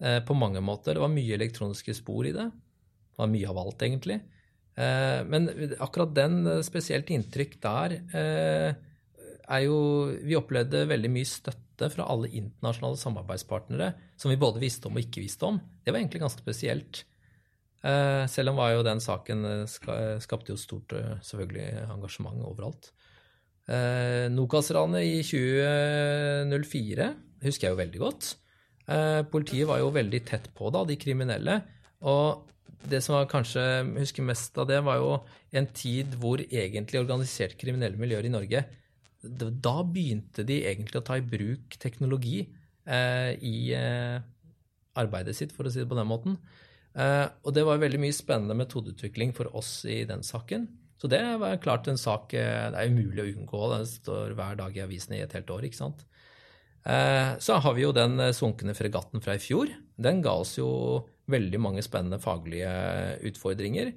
eh, 0.02 0.20
på 0.24 0.36
mange 0.38 0.62
måter. 0.64 0.96
Det 0.96 1.04
var 1.04 1.12
mye 1.12 1.36
elektroniske 1.38 1.94
spor 1.96 2.26
i 2.28 2.34
det. 2.36 2.46
Det 2.50 3.22
var 3.22 3.30
mye 3.32 3.52
av 3.52 3.60
alt, 3.62 3.84
egentlig. 3.86 4.20
Eh, 4.76 5.24
men 5.24 5.48
akkurat 5.80 6.14
den, 6.14 6.46
eh, 6.46 6.62
spesielt 6.62 7.10
inntrykk 7.10 7.60
der, 7.60 7.92
eh, 8.12 8.74
er 9.48 9.60
jo 9.62 10.12
Vi 10.22 10.36
opplevde 10.36 10.88
veldig 10.88 11.10
mye 11.10 11.24
støtte 11.24 11.90
fra 11.92 12.04
alle 12.10 12.28
internasjonale 12.28 12.96
samarbeidspartnere 12.96 13.94
som 14.16 14.30
vi 14.30 14.36
både 14.36 14.60
visste 14.60 14.88
om 14.88 14.96
og 14.96 15.04
ikke 15.04 15.22
visste 15.22 15.46
om. 15.46 15.60
Det 15.84 15.92
var 15.92 16.00
egentlig 16.00 16.20
ganske 16.20 16.42
spesielt. 16.42 17.04
Eh, 17.84 18.26
selv 18.26 18.50
om 18.50 18.56
var 18.56 18.72
jo 18.72 18.82
den 18.82 18.98
saken 19.00 19.44
eh, 19.44 20.18
skapte 20.18 20.50
jo 20.52 20.56
stort 20.56 20.92
selvfølgelig 21.22 21.88
engasjement 21.88 22.42
overalt. 22.42 22.92
Nokas-ranet 23.66 25.02
i 25.02 25.22
2004 25.26 27.14
husker 27.46 27.68
jeg 27.68 27.74
jo 27.74 27.80
veldig 27.80 28.02
godt. 28.02 28.34
Eh, 28.86 29.22
politiet 29.30 29.66
var 29.66 29.80
jo 29.82 29.94
veldig 29.94 30.20
tett 30.28 30.46
på 30.54 30.70
da, 30.74 30.84
de 30.86 30.98
kriminelle. 31.00 31.58
Og 32.06 32.46
det 32.86 33.00
som 33.02 33.16
var 33.16 33.30
kanskje 33.30 33.62
husker 33.96 34.26
mest 34.26 34.58
av 34.60 34.68
det, 34.70 34.78
var 34.86 35.00
jo 35.00 35.16
en 35.58 35.68
tid 35.74 36.14
hvor 36.20 36.42
egentlig 36.44 37.00
organisert 37.00 37.56
kriminelle 37.58 37.98
miljøer 37.98 38.28
i 38.28 38.32
Norge 38.32 38.60
Da 39.26 39.74
begynte 39.82 40.44
de 40.46 40.60
egentlig 40.68 41.00
å 41.00 41.06
ta 41.06 41.16
i 41.18 41.24
bruk 41.24 41.78
teknologi 41.82 42.44
eh, 42.86 43.32
i 43.42 43.72
eh, 43.74 44.20
arbeidet 44.96 45.34
sitt, 45.38 45.54
for 45.56 45.66
å 45.66 45.72
si 45.72 45.82
det 45.82 45.90
på 45.90 45.98
den 45.98 46.08
måten. 46.08 46.38
Og 46.96 47.50
det 47.52 47.66
var 47.68 47.76
veldig 47.76 47.98
mye 48.00 48.14
spennende 48.16 48.54
metodeutvikling 48.56 49.34
for 49.36 49.50
oss 49.58 49.82
i 49.84 49.98
den 50.08 50.22
saken. 50.24 50.62
Så 50.96 51.10
det 51.12 51.18
var 51.42 51.58
klart 51.60 51.90
en 51.92 52.00
sak 52.00 52.30
det 52.32 52.40
er 52.40 52.88
umulig 52.88 53.20
å 53.20 53.26
unngå. 53.34 53.60
Den 53.74 53.84
står 53.90 54.32
hver 54.38 54.56
dag 54.56 54.78
i 54.78 54.80
avisene 54.80 55.18
i 55.18 55.20
et 55.26 55.34
helt 55.36 55.52
år. 55.52 55.66
ikke 55.68 55.76
sant? 55.76 56.06
Eh, 56.86 57.30
så 57.42 57.58
har 57.62 57.74
vi 57.74 57.82
jo 57.82 57.92
den 57.94 58.20
sunkne 58.36 58.74
fregatten 58.78 59.22
fra 59.24 59.34
i 59.36 59.42
fjor. 59.42 59.72
Den 59.98 60.22
ga 60.22 60.36
oss 60.38 60.54
jo 60.58 60.68
veldig 61.30 61.58
mange 61.58 61.82
spennende 61.82 62.20
faglige 62.22 62.70
utfordringer 63.26 63.90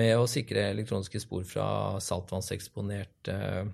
med 0.00 0.14
å 0.16 0.28
sikre 0.30 0.70
elektroniske 0.70 1.20
spor 1.20 1.44
fra 1.44 1.66
saltvannseksponert 2.00 3.28
eh, 3.28 3.66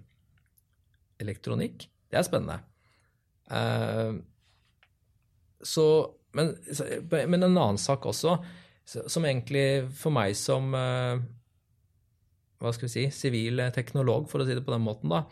elektronikk. 1.23 1.87
Det 2.11 2.19
er 2.19 2.27
spennende. 2.27 2.59
Eh, 3.55 4.19
så, 5.63 5.87
men, 6.35 6.55
men, 7.11 7.43
en 7.43 7.51
annen 7.53 7.81
sak 7.81 8.07
også, 8.11 8.37
som 8.89 9.27
egentlig 9.27 9.89
for 9.99 10.15
meg 10.15 10.35
som 10.39 10.73
eh, 10.75 11.23
hva 12.59 12.75
skal 12.75 12.89
vi 12.89 12.95
si, 12.95 13.07
sivil 13.15 13.63
teknolog, 13.75 14.27
for 14.31 14.43
å 14.43 14.47
si 14.49 14.57
det 14.57 14.65
på 14.67 14.75
den 14.75 14.87
måten, 14.87 15.13
da, 15.13 15.25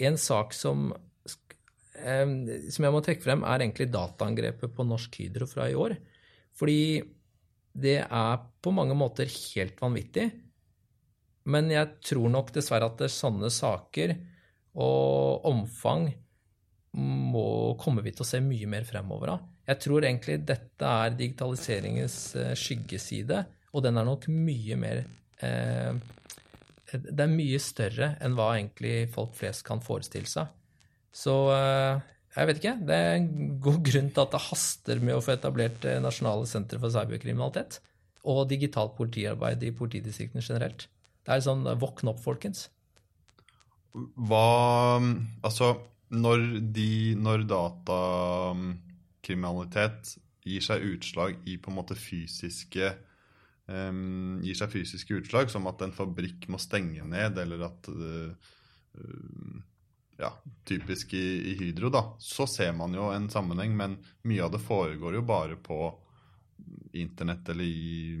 en 0.00 0.16
sak 0.20 0.54
som, 0.56 0.90
eh, 0.94 1.09
som 2.72 2.86
jeg 2.86 2.94
må 2.94 3.00
trekke 3.04 3.24
frem, 3.24 3.44
er 3.44 3.62
egentlig 3.62 3.90
dataangrepet 3.92 4.74
på 4.76 4.86
Norsk 4.88 5.20
Hydro 5.20 5.48
fra 5.50 5.68
i 5.70 5.76
år. 5.78 5.96
Fordi 6.56 7.00
det 7.80 7.98
er 8.02 8.40
på 8.62 8.72
mange 8.74 8.96
måter 8.98 9.30
helt 9.30 9.78
vanvittig. 9.80 10.28
Men 11.50 11.70
jeg 11.72 12.00
tror 12.04 12.28
nok 12.32 12.52
dessverre 12.54 12.90
at 12.90 13.04
sånne 13.12 13.50
saker 13.52 14.14
og 14.80 15.46
omfang 15.50 16.10
må, 16.92 17.76
kommer 17.80 18.04
vi 18.04 18.12
til 18.14 18.24
å 18.24 18.28
se 18.28 18.40
mye 18.42 18.68
mer 18.70 18.86
fremover 18.86 19.34
av. 19.36 19.48
Jeg 19.70 19.82
tror 19.84 20.04
egentlig 20.06 20.40
dette 20.42 20.92
er 21.04 21.14
digitaliseringens 21.14 22.16
eh, 22.38 22.54
skyggeside, 22.58 23.44
og 23.70 23.84
den 23.86 24.00
er 24.00 24.08
nok 24.08 24.26
mye 24.32 24.78
mer 24.80 25.04
eh, 25.46 25.92
Det 26.90 27.22
er 27.22 27.30
mye 27.30 27.60
større 27.62 28.16
enn 28.18 28.34
hva 28.34 28.48
egentlig 28.56 29.04
folk 29.14 29.36
flest 29.38 29.62
kan 29.66 29.82
forestille 29.84 30.26
seg. 30.26 30.50
Så 31.14 31.34
eh, 31.54 32.00
jeg 32.36 32.46
vet 32.48 32.58
ikke. 32.60 32.76
Det 32.86 32.96
er 32.96 33.14
en 33.18 33.28
god 33.62 33.80
grunn 33.88 34.10
til 34.14 34.22
at 34.24 34.32
det 34.34 34.46
haster 34.48 34.96
med 35.02 35.14
å 35.16 35.24
få 35.24 35.30
etablert 35.36 35.80
eh, 35.88 36.02
nasjonale 36.02 36.46
sentre 36.50 36.78
for 36.82 36.90
cyberkriminalitet. 36.94 37.72
Og 38.30 38.38
digitalt 38.50 38.92
politiarbeid 38.98 39.58
i 39.64 39.76
politidistriktene 39.76 40.42
generelt. 40.44 40.80
Det 41.24 41.30
er 41.34 41.40
sånn 41.44 41.62
våkne 41.64 41.80
våkn 41.82 42.10
opp, 42.12 42.20
folkens. 42.24 42.60
Hva 43.90 44.48
Altså, 45.42 45.66
når, 46.14 46.38
de, 46.74 46.92
når 47.18 47.38
datakriminalitet 47.50 50.00
gir 50.46 50.62
seg 50.64 50.84
utslag 50.94 51.32
i 51.48 51.56
på 51.60 51.70
en 51.70 51.78
måte 51.78 51.96
fysiske 51.98 52.86
um, 53.66 54.40
Gir 54.44 54.56
seg 54.58 54.72
fysiske 54.72 55.14
utslag, 55.20 55.46
som 55.52 55.66
at 55.70 55.78
en 55.84 55.96
fabrikk 55.96 56.40
må 56.52 56.58
stenge 56.62 57.02
ned, 57.06 57.32
eller 57.42 57.60
at 57.68 57.80
uh, 57.92 58.30
ja, 60.20 60.30
typisk 60.68 61.14
i, 61.14 61.24
i, 61.50 61.56
Hydro, 61.58 61.90
da, 61.92 62.04
så 62.20 62.46
ser 62.50 62.72
man 62.76 62.94
jo 62.94 63.08
en 63.14 63.30
sammenheng, 63.32 63.74
men 63.76 63.98
mye 64.28 64.44
av 64.44 64.54
det 64.54 64.62
foregår 64.62 65.16
jo 65.16 65.26
bare 65.26 65.56
på 65.60 65.80
internett 67.00 67.48
eller 67.48 67.64
i 67.64 68.16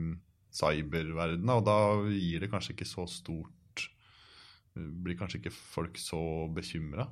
cyberverdenen, 0.54 1.52
og 1.54 1.64
da 1.66 1.78
gir 2.10 2.42
det 2.42 2.50
kanskje 2.50 2.74
ikke 2.76 2.88
så 2.88 3.06
stort 3.10 3.56
Blir 4.70 5.16
kanskje 5.18 5.40
ikke 5.40 5.50
folk 5.50 5.96
så 5.98 6.20
bekymra? 6.54 7.08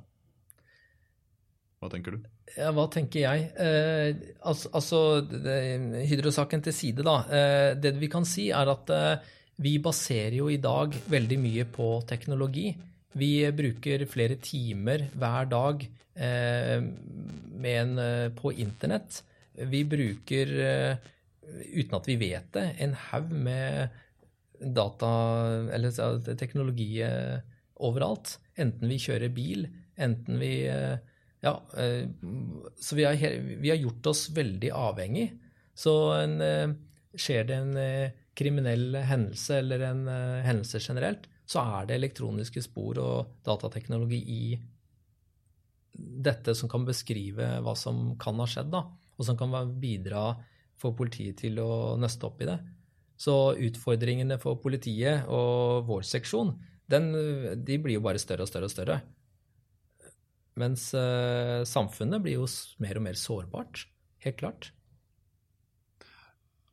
Hva 1.79 1.89
tenker 1.91 2.15
du? 2.15 2.23
Ja, 2.55 2.69
hva 2.75 2.85
tenker 2.91 3.19
jeg? 3.19 3.49
Eh, 3.59 4.31
altså, 4.47 4.71
altså 4.75 4.99
Hydro-saken 6.07 6.63
til 6.65 6.75
side, 6.75 7.03
da. 7.05 7.17
Eh, 7.27 7.67
det 7.79 7.93
vi 7.99 8.09
kan 8.11 8.27
si, 8.27 8.47
er 8.55 8.71
at 8.71 8.91
eh, 8.95 9.27
vi 9.63 9.77
baserer 9.83 10.37
jo 10.39 10.47
i 10.51 10.59
dag 10.63 10.95
veldig 11.11 11.39
mye 11.39 11.67
på 11.71 11.91
teknologi. 12.09 12.71
Vi 13.17 13.31
bruker 13.55 14.03
flere 14.09 14.37
timer 14.41 15.07
hver 15.17 15.47
dag 15.49 15.85
eh, 16.13 16.77
en, 16.77 17.95
eh, 17.97 18.27
på 18.37 18.51
internett. 18.53 19.23
Vi 19.53 19.81
bruker, 19.89 20.51
eh, 20.61 21.09
uten 21.73 21.97
at 21.97 22.09
vi 22.09 22.19
vet 22.21 22.51
det, 22.53 22.67
en 22.85 22.93
haug 23.09 23.31
med 23.33 23.89
data 24.59 25.09
eller 25.73 26.35
teknologi 26.37 27.01
overalt. 27.79 28.37
Enten 28.59 28.91
vi 28.91 28.99
kjører 29.01 29.33
bil, 29.33 29.67
enten 29.97 30.39
vi 30.39 30.53
Ja, 31.39 31.53
så 32.75 32.95
vi 32.97 33.05
har, 33.07 33.15
vi 33.15 33.69
har 33.71 33.77
gjort 33.79 34.09
oss 34.11 34.25
veldig 34.35 34.73
avhengig. 34.75 35.29
Så 35.71 35.93
en, 36.17 36.75
skjer 37.15 37.47
det 37.47 37.55
en 37.55 37.77
kriminell 38.35 38.97
hendelse 39.07 39.61
eller 39.63 39.85
en 39.87 40.01
hendelse 40.43 40.83
generelt, 40.83 41.29
så 41.49 41.63
er 41.79 41.87
det 41.89 41.97
elektroniske 41.97 42.61
spor 42.61 42.99
og 43.01 43.31
datateknologi 43.45 44.19
i 44.19 44.43
dette 45.99 46.53
som 46.55 46.69
kan 46.69 46.85
beskrive 46.85 47.55
hva 47.65 47.73
som 47.77 48.13
kan 48.21 48.37
ha 48.39 48.45
skjedd, 48.49 48.69
da, 48.71 48.83
og 49.17 49.25
som 49.25 49.37
kan 49.39 49.53
bidra 49.81 50.31
for 50.79 50.95
politiet 50.95 51.41
til 51.41 51.59
å 51.63 51.97
nøste 51.99 52.27
opp 52.29 52.43
i 52.43 52.49
det. 52.49 52.59
Så 53.19 53.35
utfordringene 53.59 54.37
for 54.39 54.61
politiet 54.63 55.25
og 55.27 55.89
vår 55.89 56.05
seksjon 56.07 56.53
den, 56.89 57.11
de 57.65 57.77
blir 57.81 57.97
jo 57.97 58.05
bare 58.05 58.21
større 58.21 58.45
og 58.45 58.49
større 58.49 58.69
og 58.69 58.73
større. 58.73 58.99
Mens 60.59 60.89
uh, 60.97 61.65
samfunnet 61.67 62.23
blir 62.23 62.39
jo 62.39 62.47
mer 62.83 62.99
og 62.99 63.05
mer 63.05 63.19
sårbart. 63.19 63.83
Helt 64.25 64.39
klart. 64.39 64.71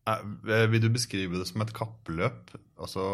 Eh, 0.07 0.66
vil 0.71 0.85
du 0.85 0.90
beskrive 0.95 1.40
det 1.40 1.49
som 1.49 1.64
et 1.64 1.73
kappløp? 1.75 2.53
Altså 2.79 3.07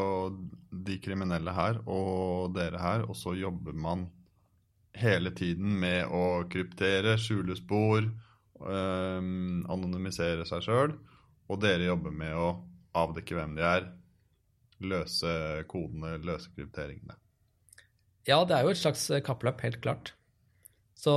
de 0.68 0.98
kriminelle 1.00 1.54
her 1.54 1.78
og 1.86 2.52
dere 2.56 2.80
her, 2.82 3.06
og 3.08 3.16
så 3.16 3.32
jobber 3.38 3.72
man 3.72 4.08
hele 4.98 5.32
tiden 5.32 5.78
med 5.80 6.10
å 6.12 6.44
kryptere, 6.52 7.16
skjule 7.16 7.56
spor, 7.56 8.04
øh, 8.04 9.22
anonymisere 9.72 10.44
seg 10.48 10.66
sjøl. 10.66 10.96
Og 11.48 11.60
dere 11.62 11.88
jobber 11.88 12.12
med 12.12 12.36
å 12.36 12.48
avdekke 12.98 13.38
hvem 13.38 13.56
de 13.56 13.64
er, 13.64 13.88
løse 14.82 15.32
kodene, 15.70 16.18
løse 16.26 16.52
krypteringene. 16.52 17.16
Ja, 18.28 18.42
det 18.46 18.54
er 18.54 18.66
jo 18.66 18.74
et 18.74 18.82
slags 18.82 19.08
kappløp, 19.24 19.62
helt 19.64 19.80
klart. 19.82 20.12
Så 20.94 21.14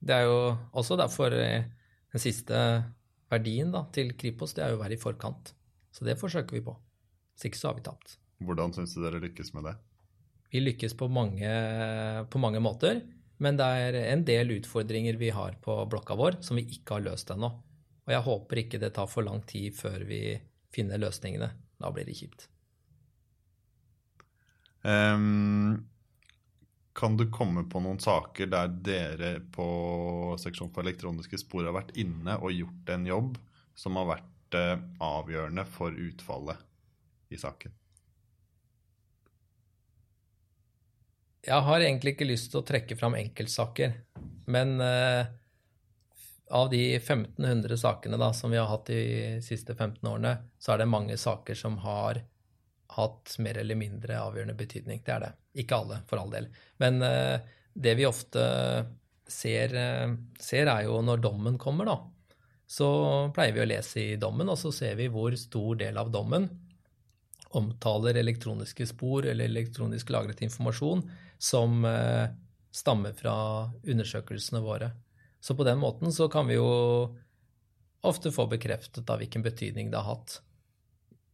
det 0.00 0.14
er 0.14 0.28
jo 0.28 0.38
også 0.72 0.96
derfor 0.96 1.34
eh, 1.36 1.66
den 2.14 2.22
siste 2.22 2.60
verdien 3.32 3.72
da, 3.74 3.84
til 3.94 4.14
Kripos 4.18 4.54
det 4.56 4.64
er 4.64 4.72
jo 4.72 4.78
å 4.78 4.82
være 4.82 4.96
i 4.96 5.00
forkant. 5.00 5.52
Så 5.94 6.06
det 6.06 6.18
forsøker 6.20 6.58
vi 6.58 6.64
på. 6.64 6.74
Hvis 7.34 7.48
ikke 7.48 7.60
så 7.60 7.70
har 7.70 7.78
vi 7.78 7.86
tapt. 7.86 8.18
Hvordan 8.44 8.74
syns 8.74 8.94
du 8.94 9.02
dere 9.02 9.20
lykkes 9.22 9.52
med 9.56 9.68
det? 9.68 9.76
Vi 10.52 10.62
lykkes 10.62 10.94
på 10.96 11.08
mange, 11.12 11.48
på 12.32 12.40
mange, 12.40 12.60
måter, 12.64 13.02
men 13.42 13.58
det 13.58 13.66
er 13.66 13.98
en 14.14 14.22
del 14.26 14.54
utfordringer 14.56 15.18
vi 15.20 15.32
har 15.34 15.58
på 15.62 15.74
blokka 15.90 16.16
vår 16.18 16.40
som 16.44 16.58
vi 16.58 16.64
ikke 16.78 16.96
har 16.96 17.04
løst 17.04 17.30
ennå. 17.34 17.50
Og 18.08 18.14
jeg 18.14 18.24
håper 18.24 18.62
ikke 18.62 18.80
det 18.80 18.94
tar 18.96 19.10
for 19.10 19.26
lang 19.26 19.42
tid 19.46 19.76
før 19.76 20.06
vi 20.08 20.22
finner 20.72 21.00
løsningene. 21.02 21.50
Da 21.78 21.92
blir 21.92 22.08
det 22.08 22.16
kjipt. 22.16 22.48
Um, 24.82 25.84
kan 26.98 27.16
du 27.16 27.28
komme 27.30 27.62
på 27.70 27.78
noen 27.78 28.00
saker 28.02 28.48
der 28.50 28.72
dere 28.82 29.28
på 29.54 29.66
seksjon 30.42 30.72
for 30.74 30.82
elektroniske 30.82 31.38
spor 31.38 31.68
har 31.68 31.76
vært 31.76 31.92
inne 32.00 32.34
og 32.42 32.50
gjort 32.50 32.90
en 32.90 33.04
jobb 33.06 33.36
som 33.78 33.98
har 34.00 34.08
vært 34.08 34.56
eh, 34.58 34.74
avgjørende 35.06 35.62
for 35.70 35.94
utfallet 35.94 36.64
i 37.30 37.38
saken? 37.38 37.76
Jeg 41.46 41.64
har 41.68 41.84
egentlig 41.84 42.16
ikke 42.16 42.26
lyst 42.26 42.50
til 42.50 42.64
å 42.64 42.66
trekke 42.66 42.98
fram 42.98 43.14
enkeltsaker, 43.14 43.94
men 44.50 44.74
eh, 44.82 45.30
av 46.50 46.66
de 46.72 46.82
1500 46.96 47.78
sakene 47.78 48.18
da, 48.18 48.32
som 48.34 48.50
vi 48.50 48.58
har 48.58 48.66
hatt 48.72 48.90
de 48.90 49.38
siste 49.46 49.78
15 49.78 50.02
årene, 50.02 50.34
så 50.58 50.74
er 50.74 50.82
det 50.82 50.90
mange 50.90 51.16
saker 51.20 51.54
som 51.62 51.78
har 51.86 52.24
hatt 52.96 53.34
mer 53.44 53.58
eller 53.60 53.78
mindre 53.78 54.20
avgjørende 54.20 54.56
betydning. 54.58 55.02
Det 55.04 55.14
er 55.14 55.26
det. 55.26 55.32
Ikke 55.62 55.80
alle, 55.82 56.00
for 56.08 56.22
all 56.22 56.32
del. 56.32 56.48
Men 56.82 57.02
uh, 57.04 57.36
det 57.74 57.94
vi 57.98 58.06
ofte 58.08 58.44
ser, 59.28 59.74
uh, 59.74 60.14
ser, 60.40 60.70
er 60.70 60.86
jo 60.86 61.02
når 61.04 61.22
dommen 61.24 61.58
kommer, 61.60 61.88
da. 61.88 61.98
Så 62.68 62.88
pleier 63.36 63.54
vi 63.56 63.64
å 63.64 63.68
lese 63.68 64.00
i 64.02 64.16
dommen, 64.20 64.48
og 64.48 64.58
så 64.60 64.72
ser 64.74 64.98
vi 64.98 65.08
hvor 65.12 65.36
stor 65.40 65.78
del 65.80 66.00
av 66.00 66.12
dommen 66.12 66.48
omtaler 67.56 68.18
elektroniske 68.20 68.84
spor 68.90 69.24
eller 69.24 69.48
elektronisk 69.48 70.10
lagret 70.12 70.42
informasjon 70.44 71.00
som 71.40 71.80
uh, 71.84 72.28
stammer 72.74 73.14
fra 73.16 73.36
undersøkelsene 73.88 74.60
våre. 74.64 74.90
Så 75.40 75.56
på 75.56 75.64
den 75.64 75.78
måten 75.80 76.12
så 76.12 76.28
kan 76.28 76.48
vi 76.48 76.58
jo 76.58 76.68
ofte 78.08 78.32
få 78.34 78.46
bekreftet 78.50 79.08
av 79.10 79.20
hvilken 79.22 79.44
betydning 79.44 79.90
det 79.92 80.00
har 80.00 80.18
hatt. 80.18 80.40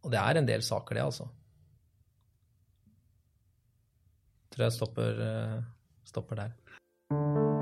Og 0.04 0.12
det 0.12 0.20
er 0.20 0.38
en 0.38 0.48
del 0.48 0.62
saker, 0.62 0.98
det, 0.98 1.06
altså. 1.08 1.28
Tror 4.54 4.68
jeg 4.68 4.72
stopper, 4.72 5.22
eh, 5.24 5.62
stopper 6.06 6.36
der. 6.36 7.53